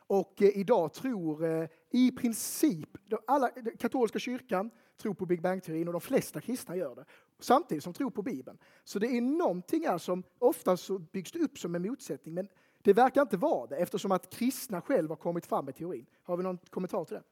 [0.07, 2.89] Och eh, idag tror eh, i princip,
[3.27, 7.05] alla, eh, katolska kyrkan tror på Big Bang-teorin och de flesta kristna gör det.
[7.39, 8.57] Samtidigt som tror på Bibeln.
[8.83, 12.47] Så det är någonting här som ofta så byggs det upp som en motsättning men
[12.81, 16.05] det verkar inte vara det eftersom att kristna själva har kommit fram med teorin.
[16.23, 17.23] Har vi någon kommentar till det?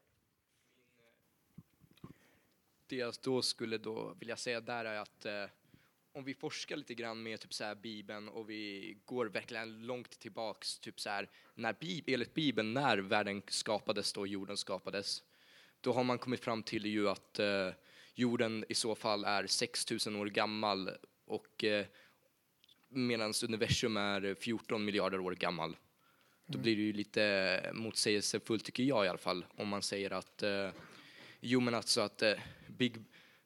[2.86, 5.32] Det jag då skulle då vilja säga där är att eh,
[6.14, 10.18] om vi forskar lite grann med typ så här Bibeln och vi går verkligen långt
[10.18, 15.22] tillbaks, typ så här, när Bib enligt Bibeln, när världen skapades då, jorden skapades,
[15.80, 17.70] då har man kommit fram till ju att eh,
[18.14, 20.90] jorden i så fall är 6000 år gammal
[21.24, 21.86] och eh,
[22.88, 25.76] medan universum är 14 miljarder år gammal.
[26.46, 30.42] Då blir det ju lite motsägelsefullt tycker jag i alla fall om man säger att
[30.42, 30.70] eh,
[31.40, 32.34] jo men alltså att eh,
[32.66, 33.04] Big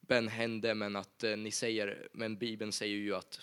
[0.08, 3.40] Ben hände men att eh, ni säger, men Bibeln säger ju att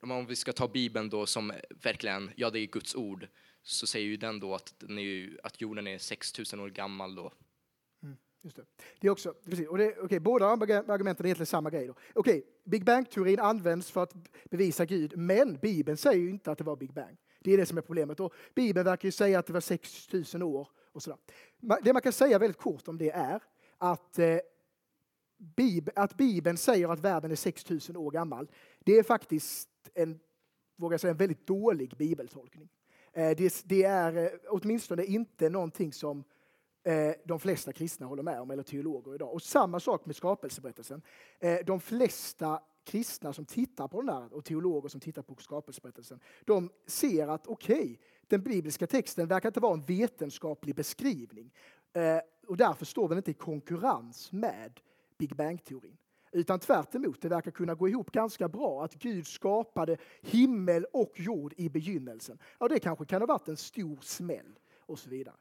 [0.00, 3.28] om vi ska ta Bibeln då som verkligen, ja det är Guds ord,
[3.62, 7.32] så säger ju den då att, den är, att jorden är 6000 år gammal då.
[8.02, 8.16] Mm.
[8.42, 8.64] Just det.
[9.00, 9.68] det är också, precis.
[9.68, 11.86] Och det, okay, båda argumenten är egentligen samma grej.
[11.86, 11.94] Då.
[12.14, 14.14] Okay, Big Bang-teorin används för att
[14.50, 17.16] bevisa Gud, men Bibeln säger ju inte att det var Big Bang.
[17.40, 18.20] Det är det som är problemet.
[18.20, 20.68] Och Bibeln verkar ju säga att det var 6000 år.
[20.92, 21.18] Och sådär.
[21.82, 23.42] Det man kan säga väldigt kort om det är
[23.78, 24.38] att, eh,
[25.40, 28.50] Bib att Bibeln säger att världen är 6000 år gammal.
[28.84, 30.20] Det är faktiskt en,
[30.76, 32.68] vågar säga, en väldigt dålig bibeltolkning.
[33.12, 36.24] Eh, det, det, är eh, åtminstone inte någonting som
[36.82, 39.32] eh, de flesta kristna håller med om, eller teologer idag.
[39.34, 41.02] Och samma sak med skapelseberättelsen.
[41.66, 46.70] De flesta kristna som tittar på den där, och teologer som tittar på skapelseberättelsen, de
[46.86, 47.96] ser att okej, okay,
[48.28, 51.52] den bibliska texten verkar inte vara en vetenskaplig beskrivning.
[52.46, 54.80] Och därför står den inte i konkurrens med
[55.20, 55.96] Big Bang-teorin.
[56.32, 61.12] Utan tvärt emot, det verkar kunna gå ihop ganska bra att Gud skapade himmel och
[61.14, 62.38] jord i begynnelsen.
[62.58, 65.34] Ja, det kanske kan ha varit en stor smäll och så vidare.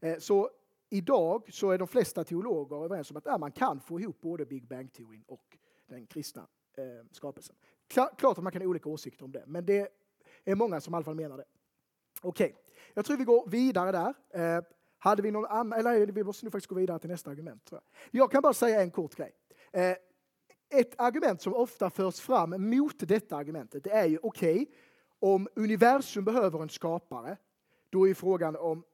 [0.00, 0.50] Eh, så
[0.88, 4.68] idag så är de flesta teologer överens om att man kan få ihop både Big
[4.68, 7.56] Bang-teorin och den kristna eh, skapelsen.
[7.88, 9.88] Klart att man kan ha olika åsikter om det, men det
[10.44, 11.44] är många som i alla fall menar det.
[12.22, 12.58] Okej, okay.
[12.94, 14.14] jag tror vi går vidare där.
[14.56, 14.64] Eh,
[15.02, 17.64] hade vi någon annan, eller vi måste nu faktiskt gå vidare till nästa argument.
[17.64, 18.20] Tror jag.
[18.20, 19.32] jag kan bara säga en kort grej.
[19.72, 19.96] Eh,
[20.68, 24.66] ett argument som ofta förs fram mot detta argumentet det är ju okej, okay,
[25.18, 27.36] om universum behöver en skapare,
[27.90, 28.84] då är frågan om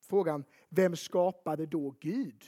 [0.00, 2.44] frågan, vem skapade då Gud?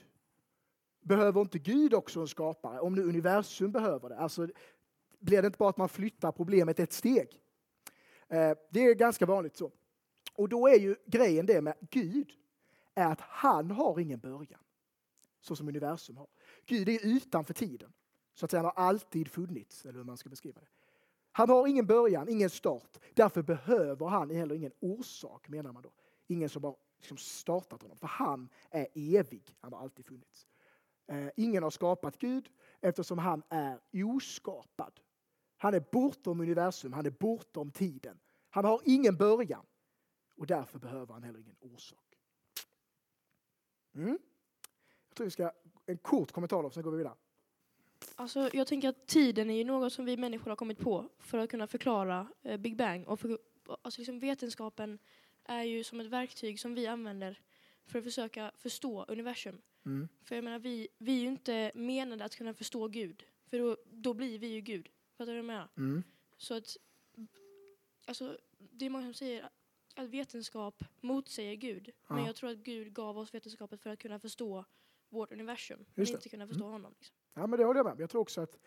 [1.01, 2.81] Behöver inte Gud också en skapare?
[2.81, 4.19] Om nu universum behöver det.
[4.19, 4.49] Alltså,
[5.19, 7.41] blir det inte bara att man flyttar problemet ett steg?
[8.29, 9.73] Eh, det är ganska vanligt så.
[10.35, 12.33] Och då är ju grejen det med Gud,
[12.99, 14.61] är att han har ingen början.
[15.41, 16.27] Så som universum har.
[16.67, 17.93] Gud är utanför tiden.
[18.35, 20.69] Så att säga, han har alltid funnits, eller hur man ska beskriva det.
[21.33, 22.99] Han har ingen början, ingen start.
[23.15, 25.93] Därför behöver han heller ingen orsak, menar man då.
[26.27, 27.97] Ingen som har liksom startat honom.
[27.97, 30.47] För han är evig, han har alltid funnits.
[31.07, 32.49] Eh, ingen har skapat Gud
[32.81, 35.01] eftersom han är oskapad.
[35.57, 38.21] Han är bortom universum, han är bortom tiden.
[38.51, 39.67] Han har ingen början
[40.37, 42.08] och därför behöver han heller ingen orsak.
[43.95, 44.19] Mm.
[45.09, 45.53] Jag tror vi ska
[45.87, 47.15] en kort kommentar då, sen går vi vidare.
[48.15, 51.39] Alltså, jag tänker att tiden är ju något som vi människor har kommit på för
[51.39, 53.09] att kunna förklara eh, Big Bang.
[53.09, 53.39] Och för,
[53.83, 54.99] alltså liksom vetenskapen
[55.45, 57.41] är ju som ett verktyg som vi använder
[57.87, 59.61] för att försöka förstå universum.
[59.87, 60.09] Mm.
[60.23, 63.25] För jag menar, vi, vi är ju inte menade att kunna förstå Gud.
[63.51, 64.89] För då, då blir vi ju Gud.
[65.17, 65.69] Fattar du vad jag menar?
[65.77, 66.03] Mm.
[66.37, 66.77] Så att,
[68.05, 69.49] alltså, det är många som säger
[69.99, 71.91] att vetenskap motsäger Gud.
[72.09, 72.15] Ja.
[72.15, 74.65] Men jag tror att Gud gav oss vetenskapen för att kunna förstå
[75.09, 75.85] vårt universum.
[75.95, 76.73] men inte kunna förstå mm.
[76.73, 76.95] honom.
[76.99, 77.17] Liksom.
[77.35, 78.59] Ja, men det håller jag med Jag tror också att,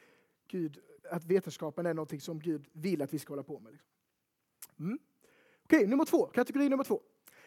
[0.47, 3.71] Gud, att vetenskapen är något som Gud vill att vi ska hålla på med.
[3.71, 3.89] Liksom.
[4.79, 4.99] Mm.
[5.63, 6.25] Okej, nummer två.
[6.25, 7.01] Kategori nummer två.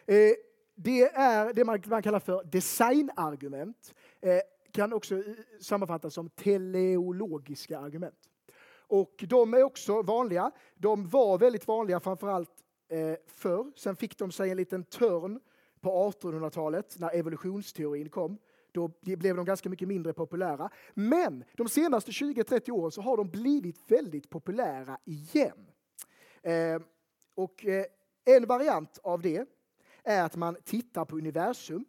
[0.05, 0.33] Eh,
[0.75, 3.95] det är det man, man kallar för designargument.
[4.21, 4.39] Eh,
[4.71, 5.23] kan också eh,
[5.61, 8.29] sammanfattas som teleologiska argument.
[8.87, 10.51] Och de är också vanliga.
[10.75, 12.54] De var väldigt vanliga framförallt
[12.87, 13.71] eh, förr.
[13.75, 15.39] Sen fick de sig en liten törn
[15.81, 18.37] på 1800-talet när evolutionsteorin kom.
[18.71, 20.69] Då blev de ganska mycket mindre populära.
[20.93, 25.67] Men de senaste 20-30 åren så har de blivit väldigt populära igen.
[26.41, 26.81] Eh,
[27.35, 27.85] och eh,
[28.25, 29.45] en variant av det
[30.03, 31.85] är att man tittar på universum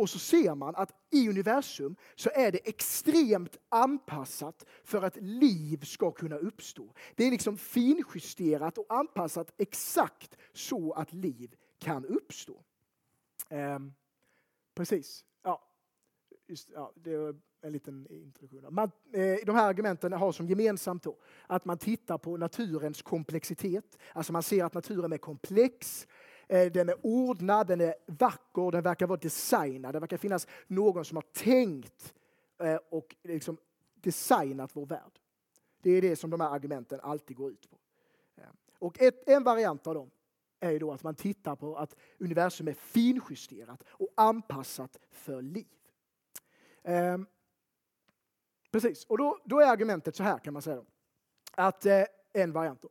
[0.00, 5.84] och så ser man att i universum så är det extremt anpassat för att liv
[5.84, 6.94] ska kunna uppstå.
[7.14, 12.62] Det är liksom finjusterat och anpassat exakt så att liv kan uppstå.
[13.50, 13.94] Um,
[14.74, 15.24] precis.
[15.42, 15.62] Ja,
[16.46, 18.74] just, ja, det är en liten introduktion.
[18.74, 23.98] Man, eh, de här argumenten har som gemensamt då, att man tittar på naturens komplexitet.
[24.12, 26.06] Alltså man ser att naturen är komplex,
[26.50, 29.94] Eh, den är ordnad, den är vacker, den verkar vara designad.
[29.94, 32.14] Det verkar finnas någon som har tänkt
[32.58, 33.56] eh, och liksom
[33.94, 35.18] designat vår värld.
[35.82, 37.78] Det är det som de här argumenten alltid går ut på.
[38.36, 40.10] Eh, och ett, en variant av dem
[40.60, 45.66] är ju då att man tittar på att universum är finjusterat och anpassat för liv.
[46.82, 47.26] Ehm,
[48.70, 50.84] precis, och då, då, är argumentet så här kan man säga.
[51.52, 52.88] Att eh, en variant då.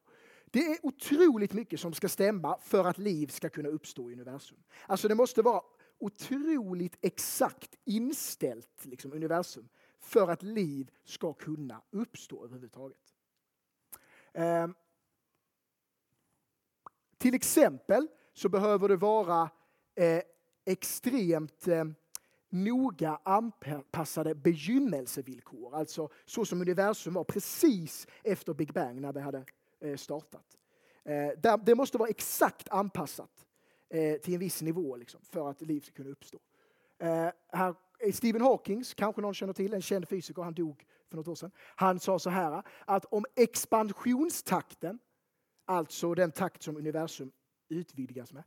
[0.52, 4.64] Det är otroligt mycket som ska stämma för att liv ska kunna uppstå i universum.
[4.88, 5.62] Alltså det måste vara
[6.00, 13.16] otroligt exakt inställt, liksom, universum, för att liv ska kunna uppstå överhuvudtaget.
[14.34, 14.76] Um,
[17.18, 19.50] till exempel så behöver det vara
[19.96, 20.22] eh,
[20.66, 21.86] extremt eh,
[22.50, 25.76] noga anpassade begynnelsevillkor.
[25.76, 29.46] Alltså så som universum var precis efter Big Bang när det hade
[29.82, 30.58] Eh, startat.
[31.04, 33.46] Eh, det måste vara exakt anpassat
[33.90, 36.40] eh, till en viss nivå liksom, för att liv ska kunna uppstå.
[37.52, 37.76] Här
[38.14, 41.52] Stephen Hawking, kanske någon känner till, en känd fysiker, han dog för något år sedan.
[41.76, 45.00] Han sa så här att om expansionstakten,
[45.66, 47.32] alltså den takt som universum
[47.70, 48.44] utvidgas med,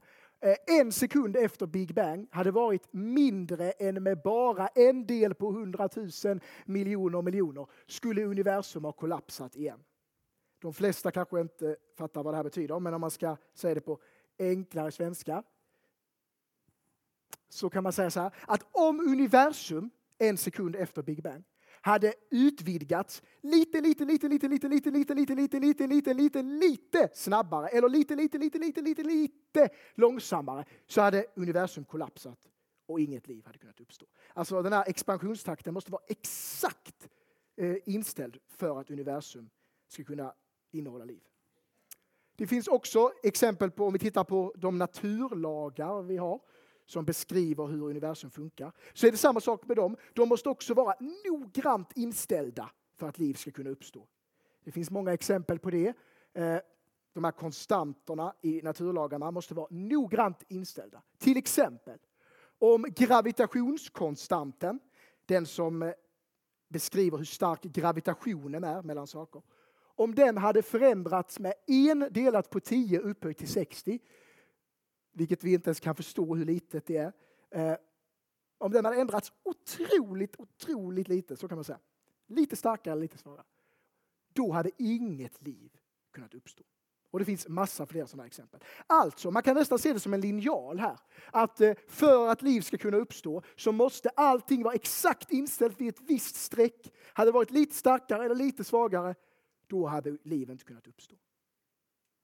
[0.67, 6.41] en sekund efter Big Bang hade varit mindre än med bara en del på hundratusen
[6.65, 9.81] miljoner miljoner skulle universum ha kollapsat igen.
[10.63, 13.81] De flesta kanske inte fattar vad det här betyder, men om man ska säga det
[13.81, 14.01] på
[14.39, 15.43] enklare svenska
[17.49, 21.45] så kan man säga så här att om universum en sekund efter Big Bang
[21.81, 27.11] hade utvidgats lite, lite, lite, lite, lite, lite, lite, lite, lite, lite, lite, lite, lite
[27.15, 32.39] snabbare eller lite, lite, lite, lite, lite, lite långsammare så hade universum kollapsat
[32.87, 34.07] och inget liv hade kunnat uppstå.
[34.35, 37.09] Alltså den här expansionstakten måste vara exakt
[37.85, 39.51] inställd för att universum
[39.89, 40.35] ska kunna
[40.75, 41.21] innehålla liv.
[42.37, 46.41] Det finns också exempel på, om vi tittar på de naturlagar vi har,
[46.87, 49.97] som beskriver hur universum funkar, så är det samma sak med dem.
[50.13, 54.07] De måste också vara noggrant inställda för att liv ska kunna uppstå.
[54.65, 55.95] Det finns många exempel på det.
[56.33, 56.59] Eh,
[57.13, 61.03] de här konstanterna i naturlagarna måste vara noggrant inställda.
[61.19, 61.99] Till exempel
[62.59, 64.81] om gravitationskonstanten,
[65.27, 65.93] den som eh,
[66.69, 69.43] beskriver hur stark gravitationen är mellan saker,
[69.97, 73.99] om den hade förändrats med en delat på 10 upphöjt till 60,
[75.13, 77.13] vilket vi inte ens kan förstå hur litet det är.
[77.51, 77.77] Eh,
[78.59, 81.79] om den hade ändrats otroligt, otroligt lite, så kan man säga,
[82.27, 83.45] lite starkare, lite svagare,
[84.33, 85.71] då hade inget liv
[86.13, 86.65] kunnat uppstå.
[87.11, 88.61] Och det finns massa fler sådana exempel.
[88.87, 90.99] Alltså, man kan nästan se det som en linjal här.
[91.31, 95.89] Att eh, för att liv ska kunna uppstå så måste allting vara exakt inställt vid
[95.89, 96.93] ett visst streck.
[97.13, 99.15] Hade det varit lite starkare eller lite svagare,
[99.73, 101.17] då hade liv inte kunnat uppstå.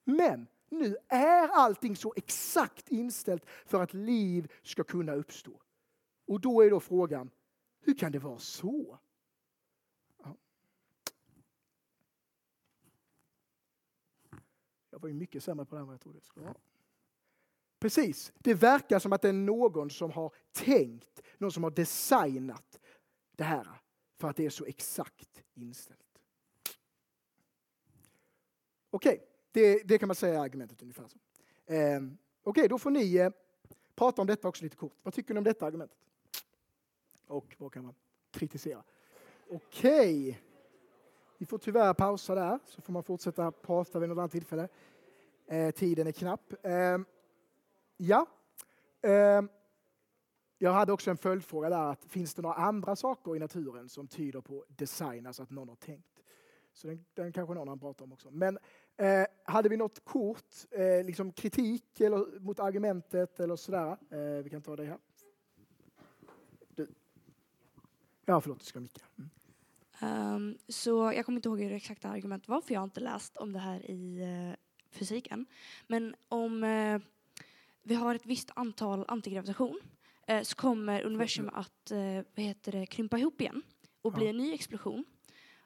[0.04, 5.60] Men nu är allting så exakt inställt för att liv ska kunna uppstå.
[6.26, 7.30] Och då är då frågan,
[7.80, 8.98] hur kan det vara så?
[10.22, 10.36] Ja.
[14.90, 16.56] Jag var ju mycket sämre på det här än vad jag trodde skulle vara.
[17.78, 22.80] Precis, det verkar som att det är någon som har tänkt, någon som har designat
[23.30, 23.80] det här
[24.18, 26.07] för att det är så exakt inställt.
[28.90, 29.26] Okej, okay.
[29.52, 31.18] det, det, kan man säga är argumentet ungefär så.
[31.72, 32.10] Eh, Okej,
[32.42, 33.30] okay, då får ni eh,
[33.94, 34.92] prata om detta också lite kort.
[35.02, 35.98] Vad tycker ni om detta argumentet?
[37.26, 37.94] Och vad kan man
[38.30, 38.82] kritisera?
[39.50, 40.34] Okej, okay.
[41.38, 44.68] vi får tyvärr pausa där så får man fortsätta prata vid något annat tillfälle.
[45.46, 46.52] Eh, tiden är knapp.
[46.62, 46.98] Eh,
[47.96, 48.26] ja,
[49.02, 49.42] Eh,
[50.58, 51.84] jag hade också en följdfråga där.
[51.84, 55.68] Att finns det några andra saker i naturen som tyder på design, alltså att någon
[55.68, 56.17] har tänkt?
[56.78, 58.30] Så den, den kanske någon annan pratar om också.
[58.30, 58.58] Men
[58.96, 63.96] eh, hade vi något kort, eh, liksom kritik eller mot argumentet eller sådär?
[64.10, 64.98] Eh, vi kan ta det här.
[66.68, 66.86] Du.
[68.24, 69.00] Ja, förlåt, du ska micka.
[69.18, 69.30] Mm.
[70.00, 73.00] Um, så jag kommer inte ihåg hur det exakta argumentet var, för jag har inte
[73.00, 74.54] läst om det här i uh,
[74.90, 75.46] fysiken.
[75.86, 77.00] Men om uh,
[77.82, 79.80] vi har ett visst antal antigravitation
[80.30, 81.92] uh, så kommer universum att
[82.34, 83.62] vad heter det, krympa ihop igen
[84.02, 85.04] och bli en ny explosion.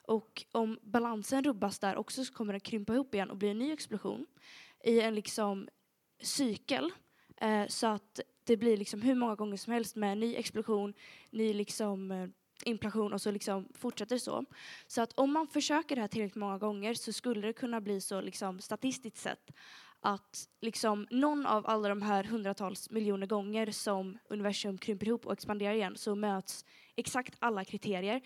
[0.07, 3.59] Och om balansen rubbas där också så kommer den krympa ihop igen och bli en
[3.59, 4.25] ny explosion
[4.83, 5.69] i en liksom
[6.21, 6.91] cykel.
[7.37, 10.93] Eh, så att det blir liksom hur många gånger som helst med en ny explosion,
[11.31, 12.29] ny liksom eh,
[12.65, 14.45] inflation och så liksom fortsätter så.
[14.87, 18.01] Så att om man försöker det här tillräckligt många gånger så skulle det kunna bli
[18.01, 19.51] så liksom statistiskt sett
[20.03, 25.33] att liksom någon av alla de här hundratals miljoner gånger som universum krymper ihop och
[25.33, 28.21] expanderar igen så möts exakt alla kriterier.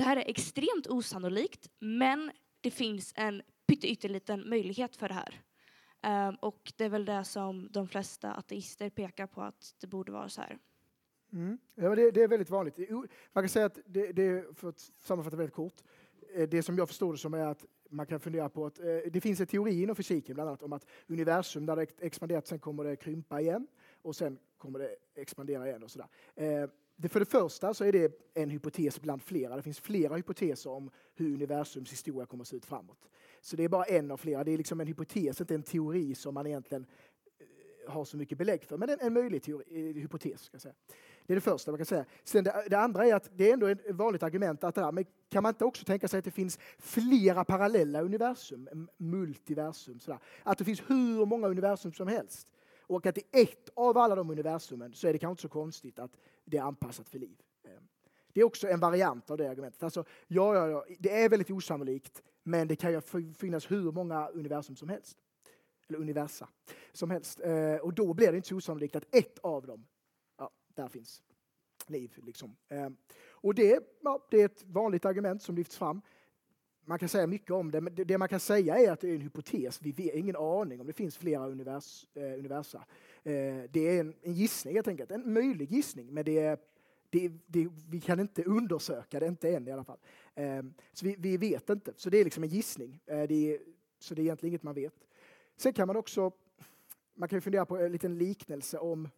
[0.00, 6.28] Det här är extremt osannolikt, men det finns en pytteliten möjlighet för det här.
[6.28, 10.12] Um, och det är väl det som de flesta ateister pekar på att det borde
[10.12, 10.58] vara så här.
[11.32, 11.58] Mm.
[11.74, 12.78] Ja, det, det, är väldigt vanligt.
[13.32, 15.82] Man kan säga att det, det för att sammanfatta väldigt kort,
[16.34, 18.84] eh, det som jag förstår det som är att man kan fundera på att eh,
[19.10, 22.58] det finns en teori inom fysiken bland annat om att universum när det expanderat sen
[22.58, 23.66] kommer det krympa igen
[24.02, 26.08] och sen kommer det expandera igen och sådär.
[26.36, 26.70] Ehm,
[27.02, 29.56] det för det första så är det en hypotes bland flera.
[29.56, 33.08] Det finns flera hypoteser om hur universums historia kommer att se ut framåt.
[33.40, 34.44] Så det är bara en av flera.
[34.44, 36.86] Det är liksom en hypotes, inte en teori som man egentligen
[37.86, 40.40] eh, har så mycket belägg för, men en, en möjlig teori, eh, hypotes.
[40.42, 40.74] Ska säga.
[41.26, 42.04] Det är det första man kan säga.
[42.24, 44.92] Sen det, det, andra är att det är ändå ett vanligt argument att det där,
[44.92, 50.20] men kan man inte också tänka sig att det finns flera parallella universum, multiversum, sådär.
[50.42, 52.52] att det finns hur många universum som helst
[52.90, 55.98] och att i ett av alla de universumen så är det kanske inte så konstigt
[55.98, 57.42] att det är anpassat för liv.
[57.64, 57.88] Ehm,
[58.32, 59.82] det är också en variant av det argumentet.
[59.82, 63.00] Alltså, ja, ja, ja, det är väldigt osannolikt, men det kan ju
[63.34, 65.18] finnas hur många universum som helst.
[65.88, 66.48] Eller universa
[66.92, 67.40] som helst.
[67.40, 69.86] Ehm, och då blir det inte så osannolikt att ett av dem,
[70.38, 71.22] ja, där finns
[71.86, 72.18] liv.
[72.22, 72.56] Liksom.
[72.68, 72.96] Ehm,
[73.30, 76.02] och det, ja, det är ett vanligt argument som lyfts fram.
[76.90, 79.14] Man kan säga mycket om det, men det man kan säga är att det är
[79.14, 79.82] en hypotes.
[79.82, 82.84] Vi har ingen aning om det finns flera univers, eh, universa.
[83.22, 86.58] Eh, det är en, en gissning helt enkelt, en möjlig gissning, men det är
[87.10, 89.98] det, det, vi kan inte undersöka det, inte än i alla fall.
[90.34, 90.62] Eh,
[90.92, 93.00] så vi, vi, vet inte, så det är liksom en gissning.
[93.06, 93.58] Eh, det är,
[93.98, 94.94] så det är egentligen inget man vet.
[95.56, 96.32] Sen kan man också,
[97.14, 99.08] man kan fundera på en liten liknelse om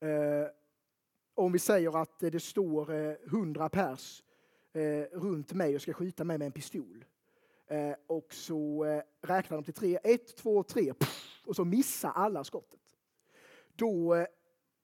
[0.00, 0.48] eh,
[1.34, 4.22] om vi säger att det står eh, hundra pers
[4.72, 7.04] eh, runt mig och ska skjuta mig med en pistol.
[7.66, 9.98] Eh, och så eh, räknar de till tre.
[10.04, 10.94] Ett, två, tre.
[10.94, 12.96] Pff, och så missar alla skottet.
[13.76, 14.26] Då eh,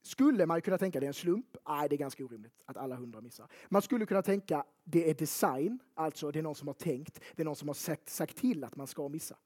[0.01, 1.57] skulle man kunna tänka det är en slump.
[1.67, 3.47] Nej, det är ganska orimligt att alla hundra missar.
[3.69, 7.43] Man skulle kunna tänka det är design, alltså det är någon som har tänkt, det
[7.43, 9.37] är någon som har sagt, sagt till att man ska missa.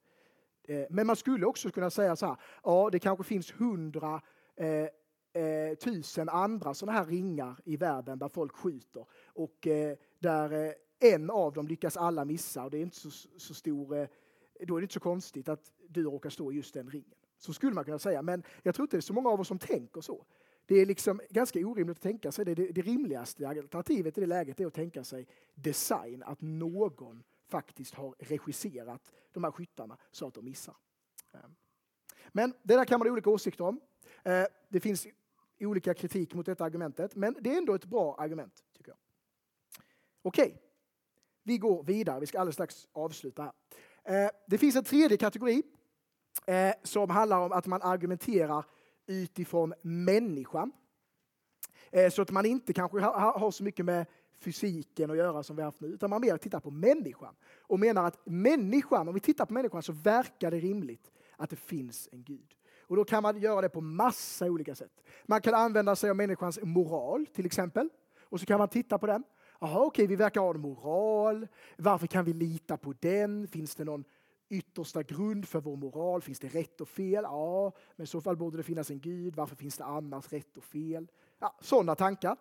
[0.64, 4.22] Eh, men man skulle också kunna säga så här, ja det kanske finns hundra
[4.56, 4.88] eh,
[5.44, 10.74] eh, tusen andra sådana här ringar i världen där folk skjuter och eh, där eh,
[11.13, 14.07] en av dem lyckas alla missa och det är inte så, så stor, eh,
[14.67, 17.13] då är det inte så konstigt att du råkar stå i just den ringen.
[17.38, 19.47] Så skulle man kunna säga, men jag tror inte det är så många av oss
[19.47, 20.26] som tänker så.
[20.65, 22.55] Det är liksom ganska orimligt att tänka sig det.
[22.55, 27.93] Det, det rimligaste alternativet i det läget är att tänka sig design, att någon faktiskt
[27.93, 30.76] har regisserat de här skyttarna så att de missar.
[31.34, 31.55] Ehm.
[32.32, 33.82] Men det där kan man ha olika åsikter om.
[34.24, 35.07] Eh, det finns
[35.59, 38.63] olika kritik mot detta argumentet, men det är ändå ett bra argument.
[40.22, 40.61] Okej,
[41.43, 42.20] vi går vidare.
[42.20, 43.53] Vi ska alldeles strax avsluta här.
[44.26, 45.63] Eh, det finns en tredje kategori
[46.45, 48.65] eh, som handlar om att man argumenterar
[49.07, 50.72] utifrån människan.
[51.91, 54.05] Eh, så att man inte kanske har så mycket med
[54.39, 58.05] fysiken att göra som vi haft nu, utan man mer tittar på människan och menar
[58.05, 62.24] att människan, om vi tittar på människan så verkar det rimligt att det finns en
[62.24, 62.55] Gud.
[62.82, 65.03] Och då kan man göra det på massa olika sätt.
[65.26, 67.89] Man kan använda sig av människans moral till exempel.
[68.22, 69.24] Och så kan man titta på den.
[69.60, 71.47] Jaha, okej, okay, vi verkar ha en moral.
[71.78, 73.47] Varför kan vi lita på den?
[73.47, 74.03] Finns det någon
[74.49, 76.22] yttersta grund för vår moral?
[76.22, 77.24] Finns det rätt och fel?
[77.24, 79.36] Ja, men i så fall borde det finnas en gud.
[79.36, 81.07] Varför finns det annars rätt och fel?
[81.39, 82.38] Ja, sådana tankar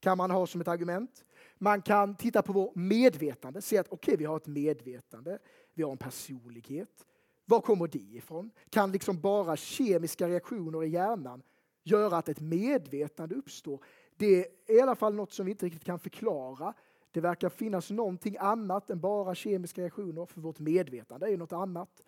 [0.00, 1.24] kan man ha som ett argument.
[1.58, 5.38] Man kan titta på vår medvetande, se att okej, okay, vi har ett medvetande,
[5.74, 7.06] vi har en personlighet.
[7.44, 8.50] Var kommer det ifrån?
[8.70, 11.42] Kan liksom bara kemiska reaktioner i hjärnan
[11.82, 13.84] göra att ett medvetande uppstår?
[14.20, 16.74] Det är i alla fall något som vi inte riktigt kan förklara.
[17.10, 22.02] Det verkar finnas någonting annat än bara kemiska reaktioner, för vårt medvetande är något annat.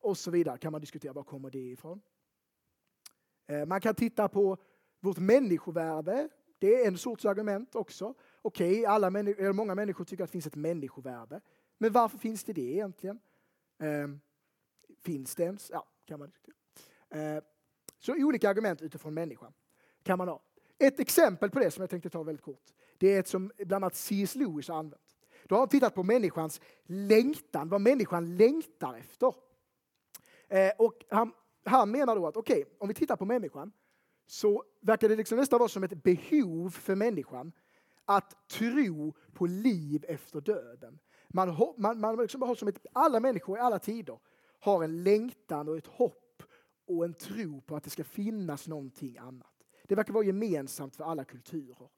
[0.00, 2.00] Och så vidare kan man diskutera, var kommer det ifrån?
[3.46, 4.56] Eh, man kan titta på
[5.00, 6.28] vårt människovärde.
[6.58, 8.14] Det är en sorts argument också.
[8.42, 11.40] Okej, okay, många människor tycker att det finns ett människovärde.
[11.78, 13.20] Men varför finns det det egentligen?
[13.78, 14.08] Eh,
[15.00, 15.70] finns det ens?
[15.70, 17.36] Ja, kan man diskutera.
[17.36, 17.42] Eh,
[17.98, 19.52] så olika argument utifrån människan
[20.02, 20.42] kan man ha.
[20.82, 22.64] Ett exempel på det som jag tänkte ta väldigt kort,
[22.98, 24.34] det är ett som bland annat C.S.
[24.34, 25.16] Lewis har använt.
[25.44, 29.34] Då har han tittat på människans längtan, vad människan längtar efter.
[30.48, 31.32] Eh, och han,
[31.64, 33.72] han menar då att okej, okay, om vi tittar på människan
[34.26, 37.52] så verkar det liksom nästan vara som ett behov för människan
[38.04, 40.98] att tro på liv efter döden.
[41.28, 44.18] Man, man, man liksom har som ett, alla människor i alla tider
[44.60, 46.42] har en längtan och ett hopp
[46.86, 49.51] och en tro på att det ska finnas någonting annat.
[49.88, 51.88] Det verkar vara gemensamt för alla kulturer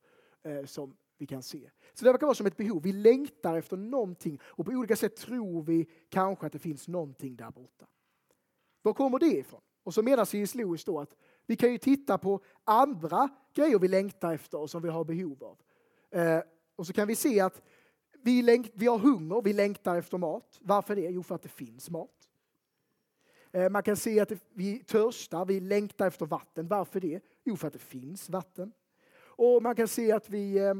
[0.43, 1.71] eh, som vi kan se.
[1.95, 2.83] Så det verkar vara som ett behov.
[2.83, 7.37] Vi längtar efter någonting och på olika sätt tror vi kanske att det finns någonting
[7.37, 7.87] där borta.
[8.83, 9.61] Var kommer det ifrån?
[9.83, 10.55] Och så menar C.S.
[10.55, 11.17] Lewis då att
[11.47, 15.45] vi kan ju titta på andra grejer vi längtar efter och som vi har behov
[15.45, 15.59] av.
[16.21, 16.43] Eh,
[16.77, 17.63] och så kan vi se att
[18.23, 20.59] vi, längt, vi har hunger, vi längtar efter mat.
[20.61, 21.11] Varför det?
[21.11, 22.29] Jo, för att det finns mat.
[23.53, 26.69] Eh, man kan se att vi törstar, vi längtar efter vatten.
[26.69, 27.25] Varför det?
[27.45, 28.73] Jo, för att det finns vatten.
[29.17, 30.75] Och man kan se att vi eh,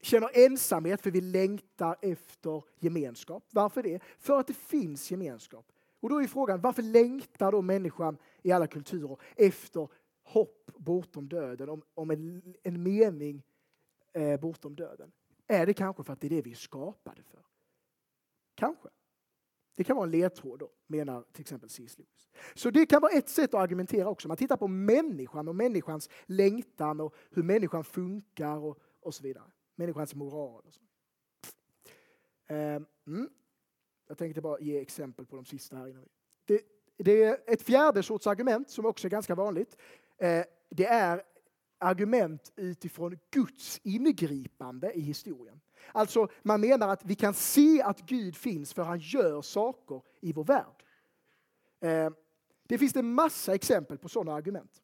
[0.00, 3.44] känner ensamhet för vi längtar efter gemenskap.
[3.50, 4.02] Varför det?
[4.18, 5.72] För att det finns gemenskap.
[6.00, 9.88] Och då är frågan, varför längtar då människan i alla kulturer efter
[10.22, 13.42] hopp bortom döden, om, om en, en mening
[14.12, 15.12] eh, bortom döden?
[15.46, 17.40] Är det kanske för att det är det vi är skapade för?
[18.54, 18.88] Kanske.
[19.74, 21.98] Det kan vara en ledtråd då, menar till exempel C.S.
[21.98, 22.28] Lewis.
[22.54, 24.28] Så det kan vara ett sätt att argumentera också.
[24.28, 29.50] Man tittar på människan och människans längtan och hur människan funkar och, och så vidare.
[29.74, 30.62] Människans moral.
[30.66, 30.80] Och så.
[32.46, 33.28] Ehm, mm.
[34.08, 35.88] Jag tänkte bara ge exempel på de sista här.
[35.88, 36.08] Innan vi.
[36.44, 36.62] Det,
[36.96, 39.76] det är ett fjärde sorts argument som också är ganska vanligt.
[40.18, 41.22] Eh, det är
[41.78, 45.60] argument utifrån Guds ingripande i historien.
[45.92, 50.32] Alltså, man menar att vi kan se att Gud finns för han gör saker i
[50.32, 50.84] vår värld.
[51.80, 52.10] Eh,
[52.66, 54.82] det finns en massa exempel på sådana argument.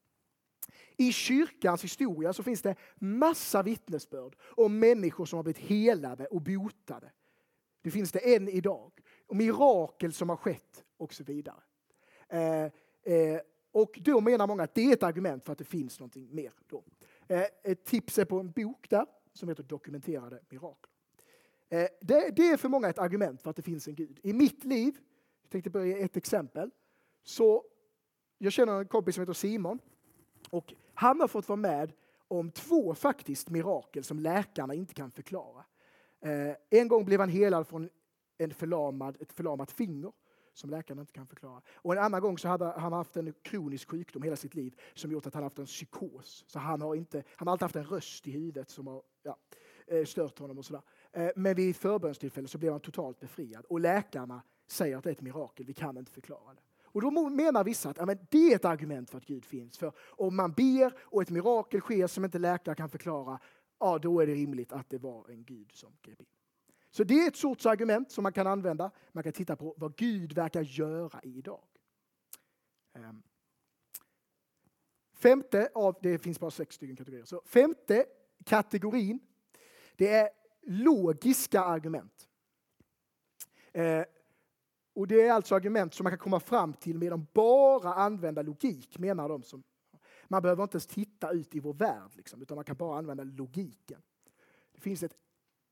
[0.97, 6.43] I kyrkans historia så finns det massa vittnesbörd om människor som har blivit helade och
[6.43, 7.13] botade.
[7.83, 8.93] Det finns det än idag.
[9.27, 11.63] Och mirakel som har skett och så vidare.
[12.29, 12.65] Eh,
[13.15, 13.41] eh,
[13.73, 16.53] och då menar många att det är ett argument för att det finns någonting mer.
[16.69, 16.85] Då.
[17.29, 19.07] Eh, ett tips är på en bok där
[19.39, 20.91] som heter Dokumenterade mirakel.
[21.69, 24.21] Eh, det, det, är för många ett argument för att det finns en Gud.
[24.23, 24.99] I mitt liv,
[25.43, 26.71] jag tänkte börja ett exempel,
[27.23, 27.65] så
[28.39, 29.79] jag känner en kompis som heter Simon
[30.51, 31.93] och han har fått vara med
[32.29, 35.65] om två faktiskt mirakel som läkarna inte kan förklara.
[36.21, 37.89] Eh, en gång blev han helad från
[38.39, 40.13] en förlamad, ett förlamat finger
[40.59, 41.63] som läkarna inte kan förklara.
[41.75, 45.13] Och en annan gång så hade han haft en kronisk sjukdom hela sitt liv som
[45.13, 46.45] gjort att han haft en psykos.
[46.47, 49.37] Så han har, inte, han har alltid haft en röst i huvudet som har ja,
[49.87, 50.83] eh, stört honom och sådär.
[51.13, 55.13] Eh, men vid förbönstillfället så blev han totalt befriad och läkarna säger att det är
[55.13, 56.61] ett mirakel, vi kan inte förklara det.
[56.83, 59.79] Och då menar vissa att ja, men det är ett argument för att Gud finns.
[59.79, 63.39] För om man ber och ett mirakel sker som inte läkare kan förklara,
[63.81, 66.27] ja då är det rimligt att det var en Gud som grep in.
[66.91, 68.91] Så det är ett sorts argument som man kan använda.
[69.13, 71.65] Man kan titta på vad Gud verkar göra idag.
[72.95, 73.23] Ehm.
[75.13, 77.25] Femte av, det finns bara sex stycken kategorier.
[77.25, 78.07] Så femte
[78.45, 79.21] kategorin,
[79.97, 80.31] det är
[80.63, 82.29] logiska argument.
[83.73, 84.05] Eh,
[84.93, 88.43] Och det är alltså argument som man kan komma fram till med att bara använda
[88.43, 89.43] logik, menar de.
[89.43, 89.63] Som,
[90.29, 93.25] man behöver inte ens titta ut i vår värld, liksom, utan man kan bara använda
[93.25, 94.03] logiken.
[94.73, 95.15] Det finns ett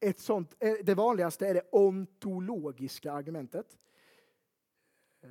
[0.01, 3.79] ett sånt, eh, det vanligaste är det ontologiska argumentet.
[5.23, 5.31] Eh,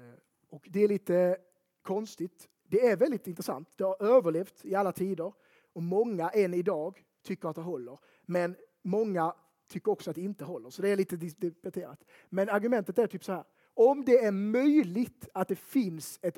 [0.50, 1.38] och det är lite
[1.82, 2.50] konstigt.
[2.64, 3.70] Det är väldigt intressant.
[3.76, 5.34] Det har överlevt i alla tider
[5.74, 8.00] och många än idag tycker att det håller.
[8.22, 9.36] Men många
[9.68, 12.04] tycker också att det inte håller, så det är lite debatterat.
[12.30, 13.44] Men argumentet är typ så här.
[13.74, 16.38] Om det är möjligt att det finns ett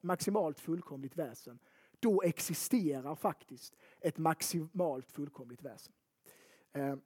[0.00, 1.58] maximalt fullkomligt väsen,
[2.00, 5.92] då existerar faktiskt ett maximalt fullkomligt väsen.
[6.72, 6.96] Eh,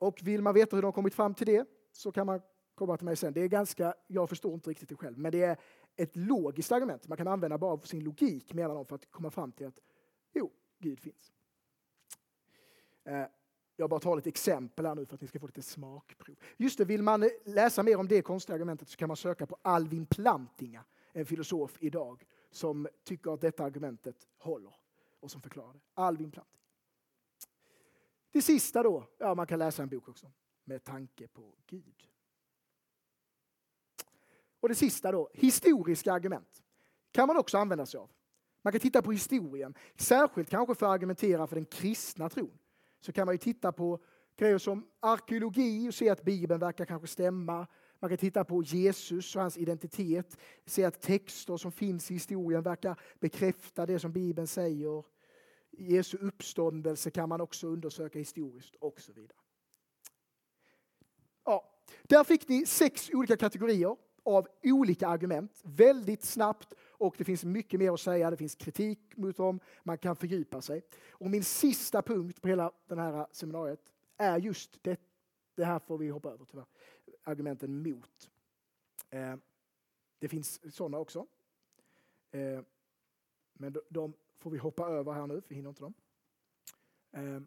[0.00, 2.40] och vill man veta hur de har kommit fram till det så kan man
[2.74, 3.32] komma till mig sen.
[3.32, 5.56] Det är ganska, jag förstår inte riktigt det själv, men det är
[5.96, 7.08] ett logiskt argument.
[7.08, 9.80] Man kan använda bara sin logik menar de för att komma fram till att
[10.32, 11.32] jo, Gud finns.
[13.04, 13.24] Eh,
[13.76, 16.36] jag bara tar lite exempel här nu för att ni ska få lite smakprov.
[16.56, 19.56] Just det, vill man läsa mer om det konstiga argumentet så kan man söka på
[19.62, 24.74] Alvin Plantinga, en filosof idag som tycker att detta argumentet håller
[25.20, 25.80] och som förklarar det.
[25.94, 26.59] Alvin Plantinga.
[28.30, 30.32] Det sista då, ja man kan läsa en bok också,
[30.64, 32.08] med tanke på Gud.
[34.60, 36.62] Och det sista då, historiska argument,
[37.10, 38.10] kan man också använda sig av.
[38.62, 42.58] Man kan titta på historien, särskilt kanske för att argumentera för den kristna tron.
[43.00, 43.98] Så kan man ju titta på
[44.36, 47.66] grejer som arkeologi och se att Bibeln verkar kanske stämma.
[47.98, 52.62] Man kan titta på Jesus och hans identitet, se att texter som finns i historien
[52.62, 55.04] verkar bekräfta det som Bibeln säger.
[55.70, 59.38] Jesu uppståndelse kan man också undersöka historiskt och så vidare.
[61.44, 61.70] Ja,
[62.02, 67.80] där fick ni sex olika kategorier av olika argument väldigt snabbt och det finns mycket
[67.80, 68.30] mer att säga.
[68.30, 70.82] Det finns kritik mot dem, man kan fördjupa sig.
[71.10, 75.00] Och min sista punkt på hela det här seminariet är just det.
[75.54, 76.66] Det här får vi hoppa över tyvärr.
[77.24, 78.30] Argumenten mot.
[79.10, 79.36] Eh,
[80.18, 81.26] det finns sådana också.
[82.30, 82.60] Eh,
[83.52, 85.94] men de får vi hoppa över här nu, för vi hinner inte dem.
[87.12, 87.46] Ehm,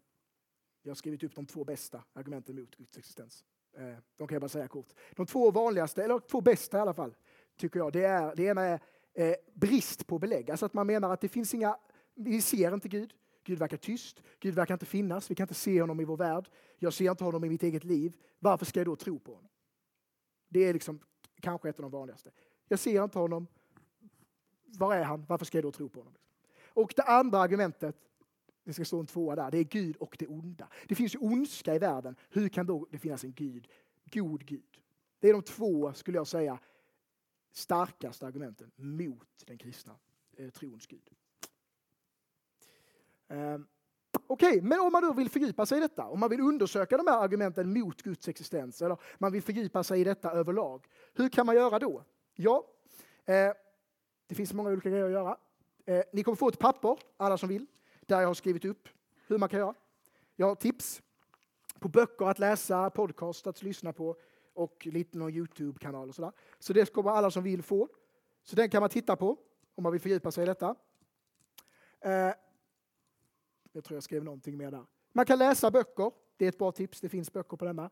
[0.81, 3.45] jag har skrivit upp de två bästa argumenten mot Guds existens.
[3.77, 4.93] Ehm, de kan jag bara säga kort.
[5.15, 7.15] De två vanligaste, eller två bästa i alla fall,
[7.57, 8.79] tycker jag, det, är, det ena är
[9.13, 10.51] eh, brist på belägg.
[10.51, 11.77] Alltså att man menar att det finns inga,
[12.15, 13.13] vi ser inte Gud.
[13.43, 16.49] Gud verkar tyst, Gud verkar inte finnas, vi kan inte se honom i vår värld.
[16.77, 18.17] Jag ser inte honom i mitt eget liv.
[18.39, 19.49] Varför ska jag då tro på honom?
[20.49, 20.99] Det är liksom
[21.39, 22.31] kanske ett av de vanligaste.
[22.67, 23.47] Jag ser inte honom.
[24.65, 25.25] Var är han?
[25.29, 26.13] Varför ska jag då tro på honom?
[26.73, 27.95] Och det andra argumentet,
[28.63, 30.67] det ska stå en tvåa där, det är Gud och det onda.
[30.87, 32.15] Det finns ju ondska i världen.
[32.29, 33.67] Hur kan då det finnas en Gud?
[34.13, 34.79] God Gud.
[35.19, 36.59] Det är de två, skulle jag säga,
[37.51, 39.95] starkaste argumenten mot den kristna
[40.37, 41.09] eh, trons Gud.
[43.27, 43.67] Um,
[44.27, 46.97] Okej, okay, men om man då vill fördjupa sig i detta, om man vill undersöka
[46.97, 51.29] de här argumenten mot Guds existens, eller man vill fördjupa sig i detta överlag, hur
[51.29, 52.03] kan man göra då?
[52.35, 52.67] Ja,
[53.25, 53.53] eh,
[54.27, 55.37] det finns många olika grejer att göra.
[55.85, 57.65] Eh, ni kommer få ett papper, alla som vill,
[58.01, 58.89] där jag har skrivit upp
[59.27, 59.73] hur man kan göra.
[60.35, 61.01] Jag har tips
[61.79, 64.15] på böcker att läsa, podcast att lyssna på
[64.53, 66.31] och lite någon Youtube-kanal och sådär.
[66.59, 67.89] Så det kommer alla som vill få.
[68.43, 69.37] Så den kan man titta på
[69.75, 70.75] om man vill fördjupa sig i detta.
[71.99, 72.33] Eh,
[73.71, 74.85] jag tror jag skrev någonting mer där.
[75.11, 76.11] Man kan läsa böcker.
[76.37, 77.01] Det är ett bra tips.
[77.01, 77.89] Det finns böcker på denna.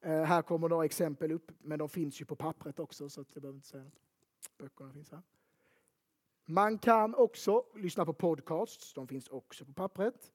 [0.00, 3.42] Eh, här kommer några exempel upp, men de finns ju på pappret också så jag
[3.42, 4.00] behöver inte säga något.
[4.58, 5.22] Böckerna finns här.
[6.50, 10.32] Man kan också lyssna på podcasts, de finns också på pappret.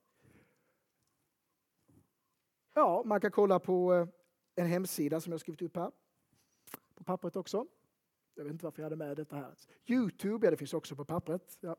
[2.73, 4.07] Ja, man kan kolla på eh,
[4.55, 5.91] en hemsida som jag skrivit upp här.
[6.95, 7.67] På pappret också.
[8.35, 9.53] Jag vet inte varför jag hade med detta här.
[9.85, 11.57] Youtube, ja det finns också på pappret.
[11.59, 11.75] Ja.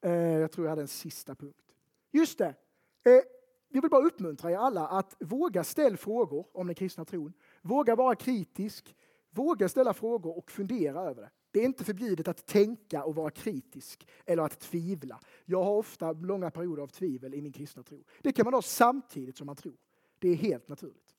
[0.00, 1.76] Eh, jag tror jag hade en sista punkt.
[2.10, 2.54] Just det!
[3.02, 3.22] Eh, jag
[3.68, 7.32] vi vill bara uppmuntra er alla att våga ställa frågor om den kristna tron.
[7.62, 8.96] Våga vara kritisk,
[9.30, 11.30] våga ställa frågor och fundera över det.
[11.54, 15.20] Det är inte förbjudet att tänka och vara kritisk eller att tvivla.
[15.44, 18.04] Jag har ofta långa perioder av tvivel i min kristna tro.
[18.22, 19.76] Det kan man ha samtidigt som man tror.
[20.18, 21.14] Det är helt naturligt.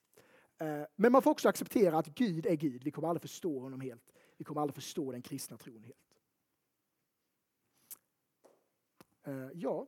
[0.58, 2.84] Eh, men man får också acceptera att Gud är Gud.
[2.84, 4.14] Vi kommer aldrig förstå honom helt.
[4.38, 6.20] Vi kommer aldrig förstå den kristna tron helt.
[9.24, 9.88] Eh, ja,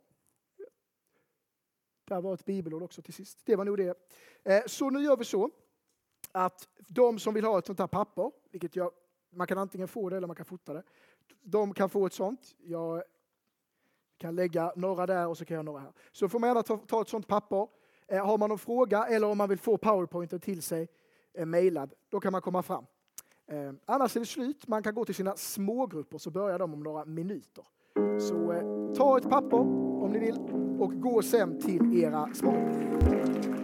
[2.06, 3.39] där var ett bibelord också till sist.
[3.43, 3.98] Det var nog det.
[4.43, 5.50] Eh, så nu gör vi så
[6.32, 8.91] att de som vill ha ett sånt här papper, vilket jag,
[9.38, 10.83] man kan antingen få det eller man kan fota det.
[11.41, 12.55] De kan få ett sånt.
[12.63, 13.03] Jag
[14.17, 15.91] kan lägga några där och så kan jag några här.
[16.11, 17.67] Så får man gärna ta, ta ett sånt papper.
[18.07, 20.88] Eh, har man någon fråga eller om man vill få powerpointen till sig
[21.33, 22.85] eh, mejlad, då kan man komma fram.
[23.47, 24.67] Eh, annars är det slut.
[24.67, 27.65] Man kan gå till sina smågrupper så börjar de om några minuter.
[28.19, 29.59] Så eh, ta ett papper
[30.03, 30.39] om ni vill
[30.79, 33.57] och gå sen till era smågrupper.